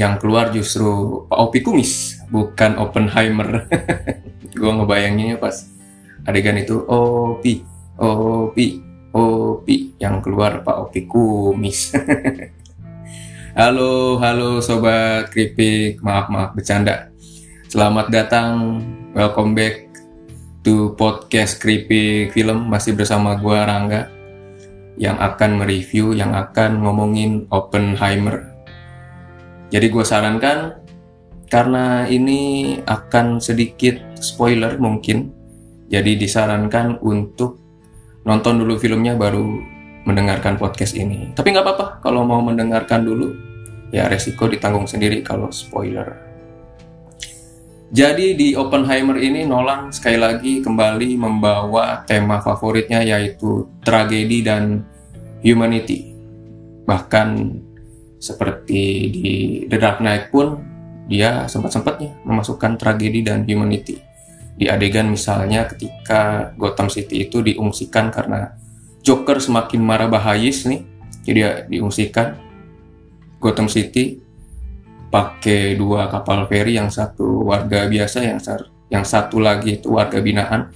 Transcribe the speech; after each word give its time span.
yang 0.00 0.16
keluar 0.16 0.48
justru 0.48 1.28
Pak 1.28 1.36
Opi 1.36 1.60
Kumis, 1.60 2.24
bukan 2.32 2.80
Oppenheimer. 2.80 3.68
gue 4.56 4.72
ngebayanginnya 4.72 5.36
pas 5.36 5.68
adegan 6.24 6.56
itu 6.56 6.80
Opi, 6.88 7.60
Opi, 8.00 8.80
Opi, 9.12 10.00
yang 10.00 10.24
keluar 10.24 10.64
Pak 10.64 10.88
Opi 10.88 11.04
Kumis. 11.04 11.92
halo, 13.60 14.16
halo 14.16 14.64
sobat 14.64 15.28
keripik, 15.28 16.00
maaf 16.00 16.32
maaf 16.32 16.56
bercanda. 16.56 17.12
Selamat 17.68 18.08
datang, 18.08 18.80
welcome 19.12 19.52
back 19.52 19.84
to 20.64 20.96
podcast 20.96 21.60
keripik 21.60 22.32
film 22.32 22.72
masih 22.72 22.96
bersama 22.96 23.36
gue 23.36 23.52
Rangga 23.52 24.08
yang 24.96 25.20
akan 25.20 25.60
mereview, 25.60 26.16
yang 26.16 26.32
akan 26.32 26.80
ngomongin 26.88 27.44
Oppenheimer 27.52 28.49
jadi 29.70 29.86
gue 29.86 30.02
sarankan 30.02 30.82
karena 31.46 32.06
ini 32.10 32.74
akan 32.82 33.38
sedikit 33.38 33.98
spoiler 34.18 34.78
mungkin. 34.82 35.30
Jadi 35.90 36.14
disarankan 36.14 37.02
untuk 37.02 37.58
nonton 38.22 38.62
dulu 38.62 38.78
filmnya 38.78 39.18
baru 39.18 39.46
mendengarkan 40.06 40.58
podcast 40.58 40.94
ini. 40.94 41.34
Tapi 41.34 41.50
nggak 41.50 41.66
apa-apa 41.66 41.86
kalau 42.02 42.22
mau 42.22 42.38
mendengarkan 42.42 43.02
dulu 43.02 43.34
ya 43.90 44.06
resiko 44.06 44.46
ditanggung 44.46 44.86
sendiri 44.86 45.22
kalau 45.22 45.50
spoiler. 45.50 46.30
Jadi 47.90 48.38
di 48.38 48.48
Oppenheimer 48.54 49.18
ini 49.18 49.42
Nolan 49.42 49.90
sekali 49.90 50.14
lagi 50.14 50.62
kembali 50.62 51.18
membawa 51.18 52.06
tema 52.06 52.38
favoritnya 52.38 53.02
yaitu 53.02 53.66
tragedi 53.82 54.46
dan 54.46 54.86
humanity. 55.42 56.14
Bahkan 56.86 57.28
seperti 58.20 59.08
di 59.08 59.28
The 59.64 59.78
Dark 59.80 60.04
Knight 60.04 60.28
pun 60.28 60.60
dia 61.08 61.48
sempat-sempatnya 61.48 62.22
memasukkan 62.22 62.76
tragedi 62.76 63.24
dan 63.24 63.42
humanity. 63.48 63.98
Di 64.54 64.68
adegan 64.68 65.08
misalnya 65.08 65.64
ketika 65.66 66.52
Gotham 66.54 66.92
City 66.92 67.26
itu 67.26 67.40
diungsikan 67.40 68.12
karena 68.12 68.54
Joker 69.00 69.40
semakin 69.40 69.80
marah 69.80 70.12
bahayis 70.12 70.68
nih, 70.68 70.84
jadi 71.24 71.64
diungsikan. 71.66 72.36
Gotham 73.40 73.72
City 73.72 74.20
pakai 75.08 75.80
dua 75.80 76.12
kapal 76.12 76.44
feri 76.44 76.76
yang 76.76 76.92
satu 76.92 77.48
warga 77.48 77.88
biasa 77.88 78.20
yang 78.20 78.36
yang 78.92 79.00
satu 79.08 79.40
lagi 79.40 79.80
itu 79.80 79.96
warga 79.96 80.20
binaan 80.20 80.68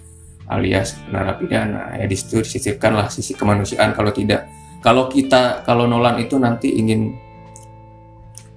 alias 0.49 0.97
narapidana. 1.13 1.93
Ya 2.01 2.09
di 2.09 2.17
situ 2.17 2.41
disisipkanlah 2.41 3.13
sisi 3.13 3.37
kemanusiaan. 3.37 3.93
Kalau 3.93 4.17
tidak 4.17 4.49
kalau 4.81 5.13
kita 5.13 5.61
kalau 5.69 5.85
Nolan 5.85 6.25
itu 6.25 6.41
nanti 6.41 6.73
ingin 6.73 7.24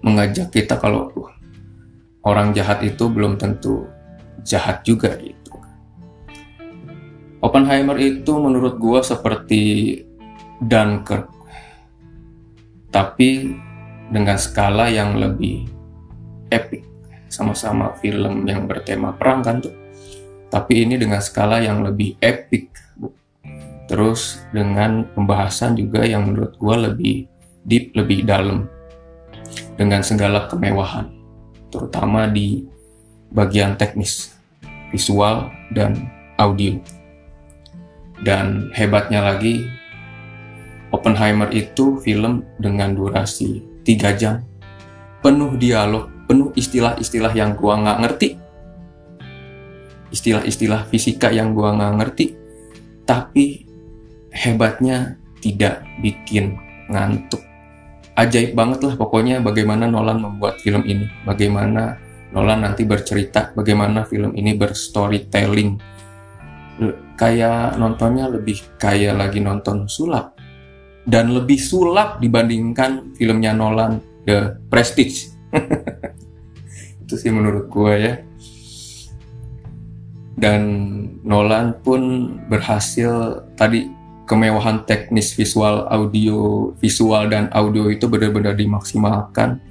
mengajak 0.01 0.53
kita 0.53 0.77
kalau 0.77 1.09
orang 2.27 2.51
jahat 2.51 2.83
itu 2.83 3.07
belum 3.07 3.39
tentu 3.39 3.87
jahat 4.43 4.83
juga 4.83 5.15
gitu. 5.19 5.55
Oppenheimer 7.39 7.95
itu 8.01 8.33
menurut 8.35 8.81
gua 8.81 9.05
seperti 9.05 9.93
Dunkirk, 10.57 11.29
tapi 12.89 13.53
dengan 14.09 14.41
skala 14.41 14.89
yang 14.89 15.21
lebih 15.21 15.69
epic. 16.49 16.81
Sama-sama 17.27 17.93
film 17.99 18.47
yang 18.47 18.65
bertema 18.65 19.13
perang 19.13 19.45
kan 19.45 19.61
tuh. 19.61 19.75
Tapi 20.47 20.87
ini 20.87 20.95
dengan 20.97 21.19
skala 21.19 21.59
yang 21.61 21.83
lebih 21.83 22.17
epic. 22.23 22.71
Terus 23.87 24.41
dengan 24.49 25.05
pembahasan 25.13 25.77
juga 25.77 26.03
yang 26.07 26.27
menurut 26.27 26.57
gua 26.57 26.89
lebih 26.89 27.29
deep, 27.67 27.93
lebih 27.93 28.25
dalam 28.25 28.65
dengan 29.77 30.01
segala 30.01 30.49
kemewahan, 30.49 31.07
terutama 31.69 32.25
di 32.25 32.65
bagian 33.31 33.77
teknis, 33.77 34.33
visual, 34.89 35.53
dan 35.71 36.09
audio. 36.41 36.81
Dan 38.25 38.73
hebatnya 38.73 39.21
lagi, 39.21 39.69
Oppenheimer 40.89 41.53
itu 41.53 42.01
film 42.01 42.41
dengan 42.57 42.97
durasi 42.97 43.61
3 43.85 44.17
jam, 44.17 44.41
penuh 45.21 45.53
dialog, 45.55 46.09
penuh 46.25 46.49
istilah-istilah 46.57 47.31
yang 47.37 47.53
gua 47.53 47.77
nggak 47.77 47.99
ngerti, 48.01 48.29
istilah-istilah 50.09 50.89
fisika 50.89 51.29
yang 51.29 51.53
gua 51.53 51.77
nggak 51.77 51.93
ngerti, 52.01 52.25
tapi 53.05 53.67
hebatnya 54.33 55.21
tidak 55.43 55.85
bikin 56.01 56.57
ngantuk 56.89 57.46
ajaib 58.17 58.57
banget 58.57 58.81
lah 58.81 58.93
pokoknya 58.97 59.39
bagaimana 59.45 59.85
Nolan 59.85 60.17
membuat 60.17 60.57
film 60.59 60.81
ini, 60.89 61.05
bagaimana 61.21 62.01
Nolan 62.33 62.65
nanti 62.65 62.83
bercerita, 62.83 63.53
bagaimana 63.53 64.03
film 64.03 64.33
ini 64.33 64.57
berstorytelling. 64.57 65.77
Kayak 67.17 67.77
nontonnya 67.77 68.29
lebih 68.29 68.77
kayak 68.77 69.17
lagi 69.17 69.41
nonton 69.41 69.89
sulap 69.89 70.37
dan 71.07 71.31
lebih 71.31 71.57
sulap 71.57 72.19
dibandingkan 72.19 73.15
filmnya 73.15 73.55
Nolan 73.55 74.03
The 74.27 74.59
Prestige. 74.67 75.31
Itu 77.07 77.15
sih 77.15 77.31
menurut 77.31 77.71
gue 77.71 77.93
ya. 77.95 78.13
Dan 80.37 80.61
Nolan 81.25 81.81
pun 81.81 82.35
berhasil 82.45 83.41
tadi 83.57 83.96
kemewahan 84.27 84.83
teknis 84.83 85.31
visual 85.33 85.87
audio 85.87 86.69
visual 86.77 87.31
dan 87.31 87.47
audio 87.55 87.87
itu 87.87 88.05
benar-benar 88.11 88.53
dimaksimalkan 88.53 89.63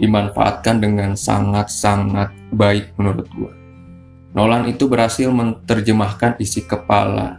dimanfaatkan 0.00 0.80
dengan 0.80 1.12
sangat-sangat 1.14 2.32
baik 2.50 2.96
menurut 2.96 3.28
gue 3.30 3.52
Nolan 4.32 4.64
itu 4.64 4.88
berhasil 4.88 5.28
menerjemahkan 5.28 6.40
isi 6.40 6.64
kepala 6.64 7.36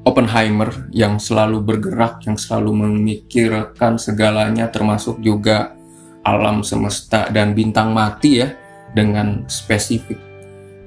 Oppenheimer 0.00 0.88
yang 0.96 1.20
selalu 1.20 1.60
bergerak, 1.60 2.24
yang 2.24 2.40
selalu 2.40 2.72
memikirkan 2.72 4.00
segalanya 4.00 4.72
termasuk 4.72 5.20
juga 5.20 5.76
alam 6.24 6.64
semesta 6.64 7.28
dan 7.28 7.52
bintang 7.52 7.92
mati 7.92 8.40
ya 8.40 8.48
dengan 8.96 9.44
spesifik. 9.44 10.16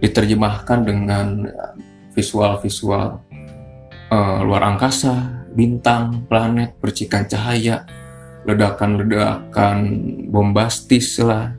Diterjemahkan 0.01 0.79
dengan 0.81 1.45
visual-visual 2.17 3.32
uh, 4.11 4.43
luar 4.43 4.65
angkasa, 4.73 5.45
bintang, 5.53 6.25
planet, 6.25 6.75
percikan 6.81 7.29
cahaya, 7.29 7.85
ledakan-ledakan 8.43 9.77
bombastis 10.27 11.21
lah, 11.21 11.55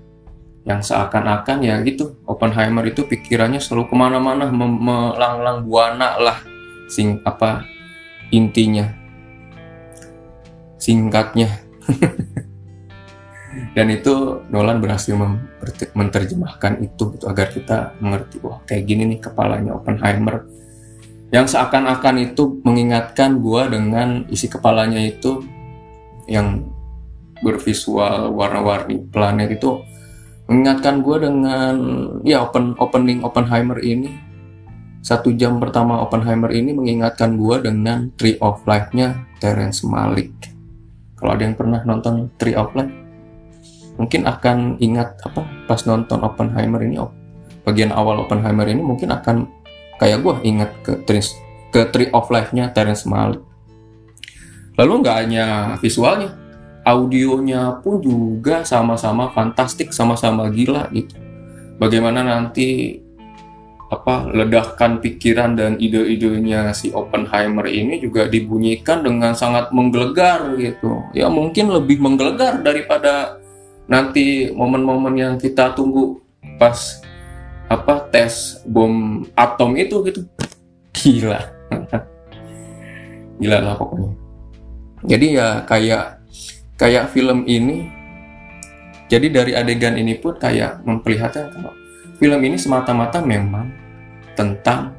yang 0.65 0.81
seakan-akan 0.81 1.65
ya 1.65 1.81
gitu. 1.84 2.21
Oppenheimer 2.25 2.84
itu 2.88 3.05
pikirannya 3.05 3.60
selalu 3.60 3.93
ke 3.93 3.94
mana-mana 3.97 4.49
melanglang 4.53 5.65
buana 5.69 6.16
lah 6.19 6.38
sing 6.88 7.21
apa 7.25 7.65
intinya 8.32 8.88
singkatnya. 10.81 11.49
Dan 13.75 13.87
itu 13.91 14.43
Nolan 14.50 14.82
berhasil 14.82 15.15
menerjemahkan 15.94 16.82
itu 16.82 17.15
gitu, 17.15 17.25
agar 17.31 17.55
kita 17.55 17.94
mengerti 18.03 18.43
wah 18.43 18.59
kayak 18.66 18.82
gini 18.82 19.06
nih 19.15 19.19
kepalanya 19.22 19.78
Oppenheimer 19.78 20.47
yang 21.34 21.50
seakan-akan 21.50 22.31
itu 22.31 22.62
mengingatkan 22.62 23.43
gua 23.43 23.67
dengan 23.67 24.22
isi 24.31 24.47
kepalanya 24.47 25.03
itu 25.03 25.43
yang 26.31 26.62
bervisual 27.43 28.31
warna-warni 28.31 29.03
planet 29.11 29.59
itu 29.59 29.83
mengingatkan 30.47 31.03
gua 31.03 31.19
dengan 31.19 31.75
ya 32.23 32.47
open 32.47 32.79
opening 32.79 33.26
Oppenheimer 33.26 33.82
ini 33.82 34.14
satu 35.03 35.35
jam 35.35 35.59
pertama 35.59 35.99
Oppenheimer 36.06 36.55
ini 36.55 36.70
mengingatkan 36.70 37.35
gua 37.35 37.59
dengan 37.59 38.14
Tree 38.14 38.38
of 38.38 38.62
Life-nya 38.62 39.26
Terence 39.43 39.82
Malik. 39.82 40.31
Kalau 41.19 41.35
ada 41.35 41.43
yang 41.43 41.59
pernah 41.59 41.82
nonton 41.82 42.31
Tree 42.38 42.55
of 42.55 42.70
Life, 42.79 42.94
mungkin 43.99 44.23
akan 44.23 44.79
ingat 44.79 45.19
apa 45.26 45.43
pas 45.67 45.82
nonton 45.82 46.23
Oppenheimer 46.23 46.79
ini 46.79 47.03
bagian 47.67 47.91
awal 47.91 48.23
Oppenheimer 48.23 48.70
ini 48.70 48.87
mungkin 48.87 49.11
akan 49.11 49.63
kayak 50.05 50.21
gue 50.21 50.35
inget 50.45 50.71
ke 50.85 50.93
ke 51.73 51.81
Tree 51.89 52.12
of 52.12 52.29
Life-nya 52.29 52.77
Terence 52.77 53.09
Malick. 53.09 53.41
Lalu 54.77 55.01
nggak 55.01 55.17
hanya 55.17 55.47
visualnya, 55.81 56.37
audionya 56.85 57.81
pun 57.81 58.05
juga 58.05 58.69
sama-sama 58.69 59.33
fantastik, 59.33 59.97
sama-sama 59.97 60.53
gila 60.53 60.93
gitu. 60.93 61.17
Bagaimana 61.81 62.21
nanti 62.21 63.01
apa 63.89 64.29
ledakan 64.29 65.01
pikiran 65.01 65.56
dan 65.56 65.73
ide-idenya 65.81 66.77
si 66.77 66.93
Oppenheimer 66.93 67.65
ini 67.65 68.03
juga 68.03 68.29
dibunyikan 68.29 69.00
dengan 69.00 69.33
sangat 69.33 69.73
menggelegar 69.73 70.53
gitu. 70.61 71.00
Ya 71.17 71.33
mungkin 71.33 71.73
lebih 71.73 72.03
menggelegar 72.03 72.61
daripada 72.61 73.41
nanti 73.89 74.53
momen-momen 74.53 75.15
yang 75.17 75.35
kita 75.41 75.73
tunggu 75.73 76.21
pas 76.61 77.04
apa 77.69 78.08
tes 78.12 78.61
bom 78.69 79.25
atom 79.34 79.75
itu 79.78 80.05
gitu. 80.08 80.20
Gila. 80.94 81.40
Gila 83.40 83.58
lah 83.61 83.75
pokoknya. 83.76 84.12
Jadi 85.05 85.26
ya 85.37 85.61
kayak 85.69 86.25
kayak 86.81 87.12
film 87.12 87.44
ini 87.44 87.88
jadi 89.06 89.28
dari 89.28 89.52
adegan 89.52 90.00
ini 90.00 90.16
pun 90.16 90.34
kayak 90.40 90.81
memperlihatkan 90.82 91.52
kalau 91.52 91.72
film 92.16 92.40
ini 92.40 92.56
semata-mata 92.56 93.20
memang 93.20 93.69
tentang 94.32 94.96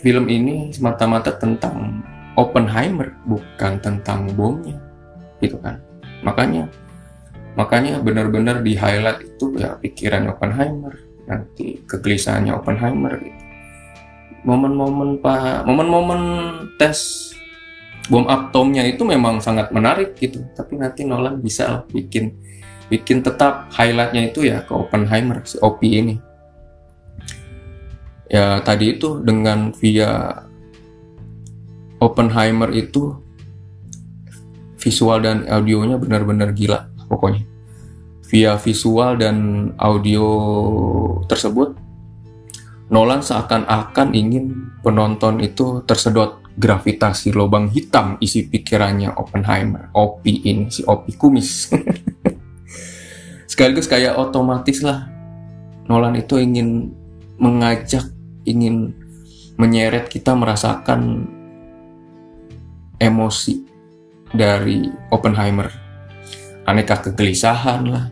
film 0.00 0.24
ini 0.30 0.72
semata-mata 0.72 1.36
tentang 1.36 2.00
Oppenheimer 2.38 3.18
bukan 3.26 3.82
tentang 3.82 4.30
bomnya 4.32 4.78
gitu 5.42 5.58
kan. 5.58 5.82
Makanya 6.22 6.70
makanya 7.58 7.98
benar-benar 7.98 8.62
di 8.62 8.78
highlight 8.78 9.26
itu 9.26 9.58
ya 9.58 9.74
pikiran 9.82 10.30
Oppenheimer 10.30 11.07
nanti 11.28 11.84
kegelisahannya 11.84 12.56
Oppenheimer 12.56 13.20
gitu. 13.20 13.42
Momen-momen 14.48 15.20
pak 15.20 15.68
momen-momen 15.68 16.20
tes 16.80 17.28
bom 18.08 18.24
atomnya 18.24 18.88
itu 18.88 19.04
memang 19.04 19.44
sangat 19.44 19.68
menarik 19.68 20.16
gitu. 20.16 20.40
Tapi 20.56 20.80
nanti 20.80 21.04
Nolan 21.04 21.44
bisa 21.44 21.68
lah 21.68 21.82
bikin 21.92 22.32
bikin 22.88 23.20
tetap 23.20 23.68
highlightnya 23.76 24.32
itu 24.32 24.48
ya 24.48 24.64
ke 24.64 24.72
Oppenheimer 24.72 25.44
si 25.44 25.60
OP 25.60 25.84
ini. 25.84 26.16
Ya 28.32 28.64
tadi 28.64 28.96
itu 28.96 29.20
dengan 29.20 29.76
via 29.76 30.44
Oppenheimer 32.00 32.72
itu 32.72 33.12
visual 34.78 35.20
dan 35.20 35.44
audionya 35.50 35.98
benar-benar 35.98 36.54
gila 36.54 36.86
pokoknya 37.10 37.57
via 38.28 38.60
visual 38.60 39.16
dan 39.16 39.36
audio 39.80 40.28
tersebut 41.26 41.88
Nolan 42.88 43.20
seakan-akan 43.20 44.16
ingin 44.16 44.72
penonton 44.80 45.44
itu 45.44 45.84
tersedot 45.84 46.40
gravitasi 46.56 47.36
lubang 47.36 47.68
hitam 47.68 48.16
isi 48.18 48.48
pikirannya 48.48 49.12
Oppenheimer, 49.12 49.92
Opi 49.92 50.40
ini, 50.48 50.72
si 50.72 50.80
Opi 50.88 51.12
kumis. 51.12 51.68
Sekaligus 53.50 53.84
kayak 53.84 54.16
otomatis 54.16 54.80
lah 54.80 55.04
Nolan 55.88 56.16
itu 56.16 56.40
ingin 56.40 56.92
mengajak, 57.40 58.08
ingin 58.44 58.92
menyeret 59.56 60.08
kita 60.08 60.32
merasakan 60.32 61.28
emosi 63.00 63.64
dari 64.32 64.88
Oppenheimer. 65.08 65.72
Aneka 66.68 67.08
kegelisahan 67.08 67.88
lah, 67.88 68.04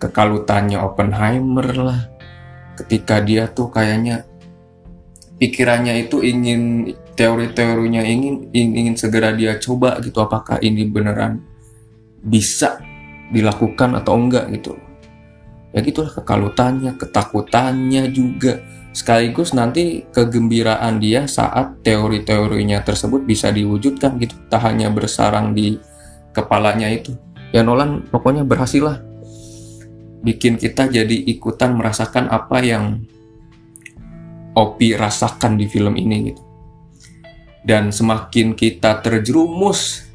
kekalutannya 0.00 0.80
Oppenheimer 0.80 1.68
lah, 1.76 2.00
ketika 2.80 3.20
dia 3.20 3.46
tuh 3.52 3.68
kayaknya 3.68 4.24
pikirannya 5.36 6.08
itu 6.08 6.24
ingin 6.24 6.92
teori-teorinya 7.16 8.00
ingin 8.00 8.48
ingin 8.52 8.96
segera 8.96 9.36
dia 9.36 9.60
coba 9.60 10.00
gitu 10.00 10.24
apakah 10.24 10.56
ini 10.64 10.88
beneran 10.88 11.44
bisa 12.24 12.80
dilakukan 13.28 14.00
atau 14.00 14.16
enggak 14.16 14.48
gitu. 14.56 14.76
Ya 15.70 15.84
gitulah 15.84 16.10
kekalutannya 16.10 16.96
ketakutannya 16.96 18.10
juga. 18.10 18.64
Sekaligus 18.90 19.54
nanti 19.54 20.02
kegembiraan 20.10 20.98
dia 20.98 21.30
saat 21.30 21.78
teori-teorinya 21.86 22.82
tersebut 22.82 23.22
bisa 23.22 23.54
diwujudkan 23.54 24.18
gitu. 24.18 24.34
Tak 24.50 24.66
hanya 24.66 24.90
bersarang 24.90 25.54
di 25.54 25.78
kepalanya 26.34 26.90
itu. 26.90 27.14
Ya 27.54 27.62
Nolan 27.62 28.02
pokoknya 28.10 28.42
berhasil 28.42 28.82
lah 28.82 28.98
bikin 30.20 30.60
kita 30.60 30.88
jadi 30.88 31.16
ikutan 31.32 31.76
merasakan 31.76 32.28
apa 32.28 32.60
yang 32.60 33.04
Opi 34.50 34.98
rasakan 34.98 35.54
di 35.54 35.70
film 35.70 35.94
ini 35.94 36.34
gitu. 36.34 36.42
Dan 37.62 37.94
semakin 37.94 38.58
kita 38.58 38.98
terjerumus 38.98 40.10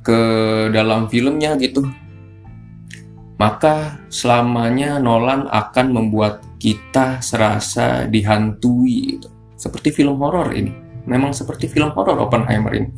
ke 0.00 0.22
dalam 0.72 1.04
filmnya 1.12 1.60
gitu, 1.60 1.84
maka 3.36 4.00
selamanya 4.08 4.96
Nolan 4.96 5.52
akan 5.52 5.86
membuat 5.92 6.40
kita 6.56 7.20
serasa 7.20 8.08
dihantui 8.08 9.20
gitu. 9.20 9.28
Seperti 9.60 9.92
film 9.92 10.16
horor 10.24 10.56
ini. 10.56 10.72
Memang 11.04 11.36
seperti 11.36 11.68
film 11.68 11.92
horor 11.92 12.24
Oppenheimer 12.24 12.72
ini. 12.72 12.88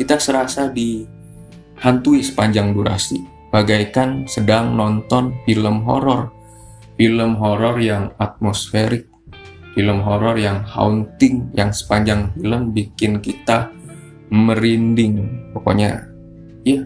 Kita 0.00 0.16
serasa 0.16 0.72
dihantui 0.72 2.24
sepanjang 2.24 2.72
durasi 2.72 3.33
bagaikan 3.54 4.26
sedang 4.26 4.74
nonton 4.74 5.38
film 5.46 5.86
horor. 5.86 6.34
Film 6.98 7.38
horor 7.38 7.78
yang 7.78 8.10
atmosferik, 8.18 9.06
film 9.78 10.02
horor 10.02 10.34
yang 10.34 10.66
haunting, 10.66 11.54
yang 11.54 11.70
sepanjang 11.70 12.34
film 12.34 12.74
bikin 12.74 13.22
kita 13.22 13.70
merinding. 14.34 15.46
Pokoknya, 15.54 16.02
iya, 16.66 16.82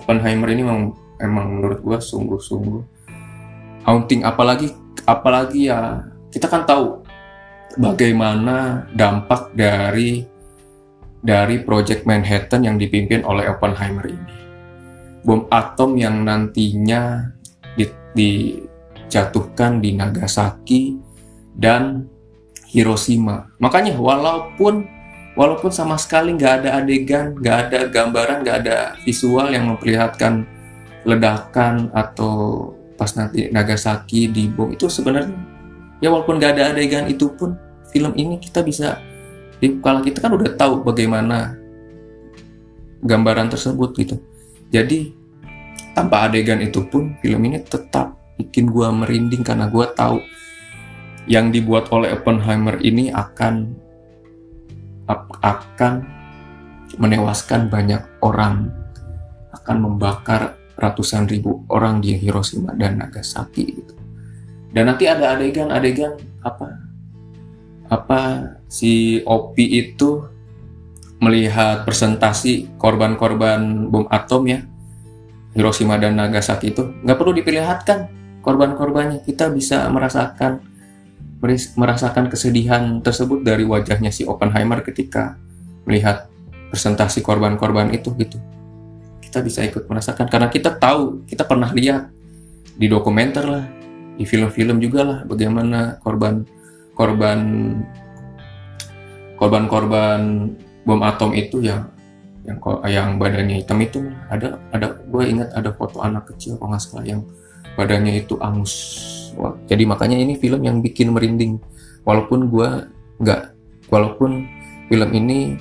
Oppenheimer 0.00 0.48
ini 0.52 0.64
memang, 0.64 0.96
emang 1.20 1.60
menurut 1.60 1.80
gua 1.84 1.98
sungguh-sungguh 2.00 2.80
haunting. 3.84 4.24
Apalagi, 4.24 4.72
apalagi 5.04 5.68
ya 5.72 6.00
kita 6.32 6.48
kan 6.48 6.68
tahu 6.68 7.00
bagaimana 7.80 8.88
dampak 8.92 9.56
dari 9.56 10.24
dari 11.20 11.56
Project 11.64 12.04
Manhattan 12.04 12.64
yang 12.64 12.76
dipimpin 12.76 13.24
oleh 13.24 13.48
Oppenheimer 13.48 14.04
ini 14.04 14.45
bom 15.26 15.50
atom 15.50 15.98
yang 15.98 16.22
nantinya 16.22 17.34
dijatuhkan 18.16 19.84
di 19.84 19.92
Nagasaki 19.92 20.96
dan 21.52 22.08
Hiroshima. 22.72 23.52
Makanya 23.60 24.00
walaupun 24.00 24.88
walaupun 25.36 25.68
sama 25.68 26.00
sekali 26.00 26.32
nggak 26.32 26.64
ada 26.64 26.80
adegan, 26.80 27.36
nggak 27.36 27.56
ada 27.68 27.80
gambaran, 27.92 28.40
nggak 28.40 28.58
ada 28.64 28.96
visual 29.04 29.52
yang 29.52 29.68
memperlihatkan 29.68 30.48
ledakan 31.04 31.92
atau 31.92 32.72
pas 32.96 33.12
nanti 33.14 33.52
Nagasaki 33.52 34.32
di 34.32 34.48
bom 34.48 34.72
itu 34.72 34.88
sebenarnya 34.88 35.36
ya 36.00 36.08
walaupun 36.08 36.40
nggak 36.40 36.56
ada 36.56 36.72
adegan 36.72 37.04
itu 37.06 37.28
pun 37.36 37.54
film 37.92 38.16
ini 38.16 38.40
kita 38.40 38.64
bisa 38.64 38.98
kalau 39.84 40.00
kita 40.00 40.24
kan 40.24 40.32
udah 40.32 40.56
tahu 40.56 40.80
bagaimana 40.80 41.54
gambaran 43.04 43.52
tersebut 43.52 43.92
gitu 44.00 44.16
jadi 44.76 44.98
tanpa 45.96 46.28
adegan 46.28 46.60
itu 46.60 46.84
pun 46.84 47.16
film 47.24 47.48
ini 47.48 47.64
tetap 47.64 48.12
bikin 48.36 48.68
gue 48.68 48.84
merinding 48.92 49.40
karena 49.40 49.72
gue 49.72 49.86
tahu 49.96 50.20
yang 51.24 51.48
dibuat 51.48 51.88
oleh 51.88 52.12
Oppenheimer 52.12 52.76
ini 52.84 53.08
akan 53.08 53.72
akan 55.40 55.94
menewaskan 57.00 57.72
banyak 57.72 58.02
orang, 58.20 58.68
akan 59.54 59.76
membakar 59.80 60.58
ratusan 60.76 61.24
ribu 61.26 61.64
orang 61.72 62.04
di 62.04 62.14
Hiroshima 62.18 62.76
dan 62.76 63.00
Nagasaki 63.00 63.64
gitu. 63.80 63.94
Dan 64.70 64.92
nanti 64.92 65.08
ada 65.08 65.38
adegan-adegan 65.38 66.20
apa 66.44 66.68
apa 67.88 68.20
si 68.68 69.22
Opi 69.24 69.78
itu 69.78 70.35
melihat 71.16 71.88
presentasi 71.88 72.76
korban-korban 72.76 73.88
bom 73.88 74.04
atom 74.12 74.44
ya 74.46 74.60
Hiroshima 75.56 75.96
dan 75.96 76.20
Nagasaki 76.20 76.76
itu 76.76 76.92
nggak 77.00 77.16
perlu 77.16 77.32
diperlihatkan 77.32 78.12
korban-korbannya. 78.44 79.24
Kita 79.24 79.48
bisa 79.48 79.88
merasakan 79.88 80.60
merasakan 81.76 82.28
kesedihan 82.28 83.00
tersebut 83.00 83.40
dari 83.40 83.64
wajahnya 83.64 84.12
si 84.12 84.28
Oppenheimer 84.28 84.84
ketika 84.84 85.40
melihat 85.88 86.28
presentasi 86.68 87.24
korban-korban 87.24 87.88
itu 87.96 88.12
gitu. 88.20 88.36
Kita 89.24 89.40
bisa 89.40 89.64
ikut 89.64 89.88
merasakan 89.88 90.28
karena 90.28 90.52
kita 90.52 90.76
tahu 90.76 91.24
kita 91.24 91.48
pernah 91.48 91.72
lihat 91.72 92.12
di 92.76 92.86
dokumenter 92.92 93.44
lah 93.48 93.64
di 94.16 94.24
film-film 94.28 94.76
juga 94.80 95.00
lah 95.04 95.18
bagaimana 95.24 95.96
korban 96.04 96.44
korban 96.92 97.40
korban-korban 99.36 100.52
bom 100.86 101.02
atom 101.02 101.34
itu 101.34 101.60
yang 101.60 101.90
yang 102.46 102.62
yang 102.86 103.08
badannya 103.18 103.58
hitam 103.58 103.82
itu 103.82 104.06
ada 104.30 104.54
ada 104.70 104.94
gue 105.02 105.22
ingat 105.26 105.50
ada 105.58 105.74
foto 105.74 105.98
anak 105.98 106.30
kecil 106.30 106.54
kalau 106.56 106.72
nggak 106.72 106.82
salah 106.82 107.02
yang 107.02 107.20
badannya 107.74 108.22
itu 108.22 108.38
angus. 108.38 108.74
Wah, 109.36 109.52
jadi 109.68 109.84
makanya 109.84 110.16
ini 110.16 110.38
film 110.38 110.62
yang 110.64 110.80
bikin 110.80 111.12
merinding. 111.12 111.60
Walaupun 112.06 112.48
gue 112.48 112.68
nggak 113.20 113.40
walaupun 113.90 114.46
film 114.86 115.10
ini 115.12 115.58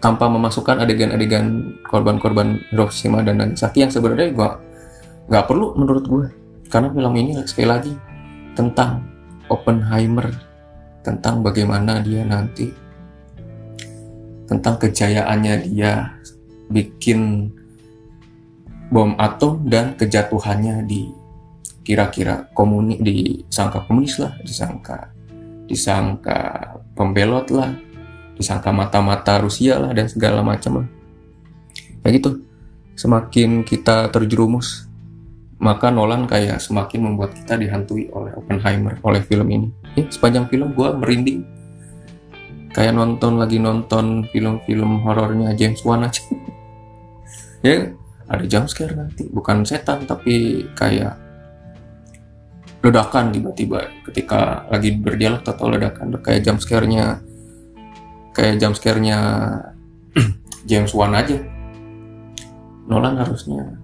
tanpa 0.00 0.30
memasukkan 0.30 0.82
adegan-adegan 0.82 1.76
korban-korban 1.84 2.62
Hiroshima 2.72 3.20
dan 3.20 3.42
Nagasaki 3.42 3.84
yang 3.84 3.92
sebenarnya 3.92 4.30
gue 4.32 4.50
nggak 5.28 5.44
perlu 5.44 5.74
menurut 5.76 6.04
gue 6.06 6.26
karena 6.70 6.88
film 6.94 7.14
ini 7.18 7.32
sekali 7.44 7.68
lagi 7.68 7.92
tentang 8.54 9.04
Oppenheimer 9.50 10.30
tentang 11.02 11.42
bagaimana 11.42 11.98
dia 12.00 12.22
nanti 12.22 12.70
tentang 14.48 14.80
kejayaannya 14.80 15.54
dia 15.68 16.16
bikin 16.72 17.52
bom 18.88 19.12
atom 19.20 19.68
dan 19.68 19.92
kejatuhannya 20.00 20.88
di 20.88 21.12
kira-kira 21.84 22.48
komuni 22.56 23.00
disangka 23.00 23.84
komunis 23.84 24.20
lah 24.20 24.32
disangka 24.40 25.12
disangka 25.68 26.72
pembelot 26.96 27.52
lah 27.52 27.76
disangka 28.38 28.70
mata-mata 28.70 29.42
Rusia 29.42 29.82
lah 29.82 29.90
dan 29.90 30.06
segala 30.06 30.46
macam 30.46 30.84
lah. 30.84 30.88
Ya 32.06 32.14
gitu. 32.14 32.40
Semakin 32.94 33.66
kita 33.66 34.08
terjerumus 34.14 34.86
maka 35.58 35.90
Nolan 35.90 36.30
kayak 36.30 36.62
semakin 36.62 37.02
membuat 37.02 37.34
kita 37.34 37.58
dihantui 37.58 38.06
oleh 38.14 38.30
Oppenheimer 38.38 38.94
oleh 39.02 39.18
film 39.26 39.50
ini. 39.50 39.68
Eh, 39.98 40.06
sepanjang 40.06 40.46
film 40.46 40.70
gue 40.70 40.88
merinding 40.94 41.42
kayak 42.72 42.92
nonton 42.94 43.40
lagi 43.40 43.56
nonton 43.56 44.28
film-film 44.28 45.02
horornya 45.04 45.56
James 45.56 45.80
Wan 45.84 46.04
aja. 46.04 46.22
ya 47.66 47.92
ada 48.28 48.44
jump 48.44 48.68
scare 48.68 48.94
nanti. 48.94 49.24
Bukan 49.28 49.64
setan 49.64 50.04
tapi 50.04 50.66
kayak 50.76 51.16
ledakan 52.84 53.32
tiba-tiba. 53.32 53.88
Ketika 54.04 54.68
lagi 54.68 54.94
berdialog 54.94 55.42
atau 55.42 55.66
ledakan. 55.68 56.20
Kayak 56.20 56.44
jump 56.44 56.60
scare-nya 56.60 57.24
kayak 58.36 58.60
jump 58.60 58.76
scare-nya 58.76 59.18
James 60.68 60.92
Wan 60.92 61.16
aja. 61.16 61.40
Nolan 62.88 63.20
harusnya 63.20 63.76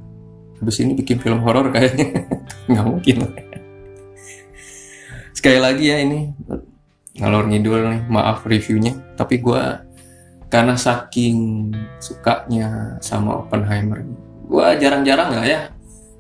habis 0.61 0.81
ini 0.81 0.97
bikin 0.97 1.21
film 1.21 1.41
horor 1.41 1.73
kayaknya. 1.73 2.29
Nggak 2.71 2.87
mungkin. 2.87 3.17
Sekali 5.33 5.61
lagi 5.61 5.85
ya 5.93 6.01
ini 6.01 6.33
ngalor 7.19 7.47
ngidul 7.47 7.81
nih 7.91 8.03
maaf 8.11 8.43
reviewnya. 8.47 8.95
Tapi 9.15 9.39
gue 9.39 9.63
karena 10.51 10.75
saking 10.79 11.71
sukanya 11.99 12.99
sama 13.03 13.43
Oppenheimer 13.43 14.07
gue 14.45 14.67
jarang-jarang 14.79 15.35
nggak 15.35 15.49
ya 15.51 15.61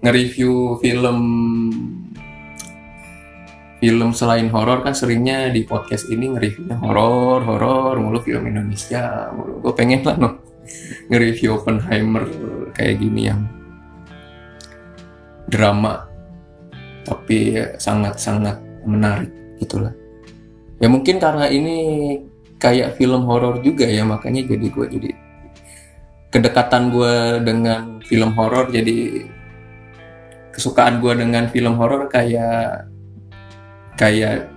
nge-review 0.03 0.81
film 0.83 1.19
film 3.79 4.11
selain 4.17 4.49
horor. 4.51 4.83
Kan 4.83 4.97
seringnya 4.97 5.51
di 5.51 5.63
podcast 5.67 6.11
ini 6.11 6.35
nge-reviewnya 6.35 6.77
horor 6.83 7.43
horor 7.45 7.95
mulu 8.01 8.19
film 8.23 8.49
Indonesia 8.49 9.31
mulu. 9.35 9.61
Gue 9.61 9.73
pengen 9.77 10.03
lah 10.03 10.17
no 10.19 10.31
nge-review 11.11 11.61
Oppenheimer 11.61 12.25
kayak 12.73 12.99
gini 13.03 13.29
yang 13.29 13.45
drama 15.49 16.09
tapi 17.05 17.61
sangat-sangat 17.77 18.59
menarik 18.89 19.29
gitulah 19.61 19.93
ya 20.85 20.93
mungkin 20.93 21.17
karena 21.17 21.49
ini 21.49 21.76
kayak 22.61 23.00
film 23.00 23.25
horor 23.25 23.64
juga 23.64 23.88
ya 23.88 24.05
makanya 24.05 24.45
jadi 24.45 24.67
gue 24.69 24.87
jadi 24.93 25.11
kedekatan 26.29 26.93
gue 26.93 27.41
dengan 27.41 28.05
film 28.05 28.37
horor 28.37 28.69
jadi 28.69 29.25
kesukaan 30.53 31.00
gue 31.00 31.17
dengan 31.17 31.49
film 31.49 31.81
horor 31.81 32.05
kayak 32.12 32.85
kayak 33.97 34.53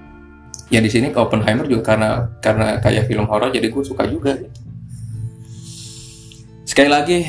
ya 0.67 0.79
di 0.83 0.89
sini 0.91 1.15
ke 1.15 1.17
Oppenheimer 1.17 1.63
juga 1.63 1.95
karena 1.95 2.27
karena 2.43 2.83
kayak 2.83 3.07
film 3.07 3.23
horor 3.31 3.47
jadi 3.47 3.71
gue 3.71 3.83
suka 3.87 4.03
juga. 4.03 4.35
Sekali 6.67 6.89
lagi 6.91 7.23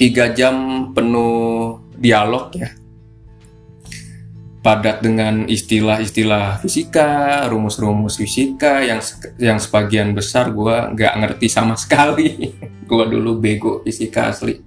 tiga 0.00 0.32
jam 0.32 0.88
penuh 0.96 1.78
dialog 2.00 2.50
ya 2.56 2.72
padat 4.62 5.02
dengan 5.02 5.44
istilah-istilah 5.50 6.62
fisika, 6.62 7.42
rumus-rumus 7.50 8.14
fisika 8.14 8.78
yang 8.80 9.02
yang 9.36 9.58
sebagian 9.58 10.14
besar 10.14 10.54
gue 10.54 10.76
nggak 10.94 11.14
ngerti 11.18 11.46
sama 11.50 11.74
sekali. 11.82 12.54
gue 12.82 13.04
dulu 13.08 13.40
bego 13.40 13.80
fisika 13.82 14.30
asli. 14.30 14.60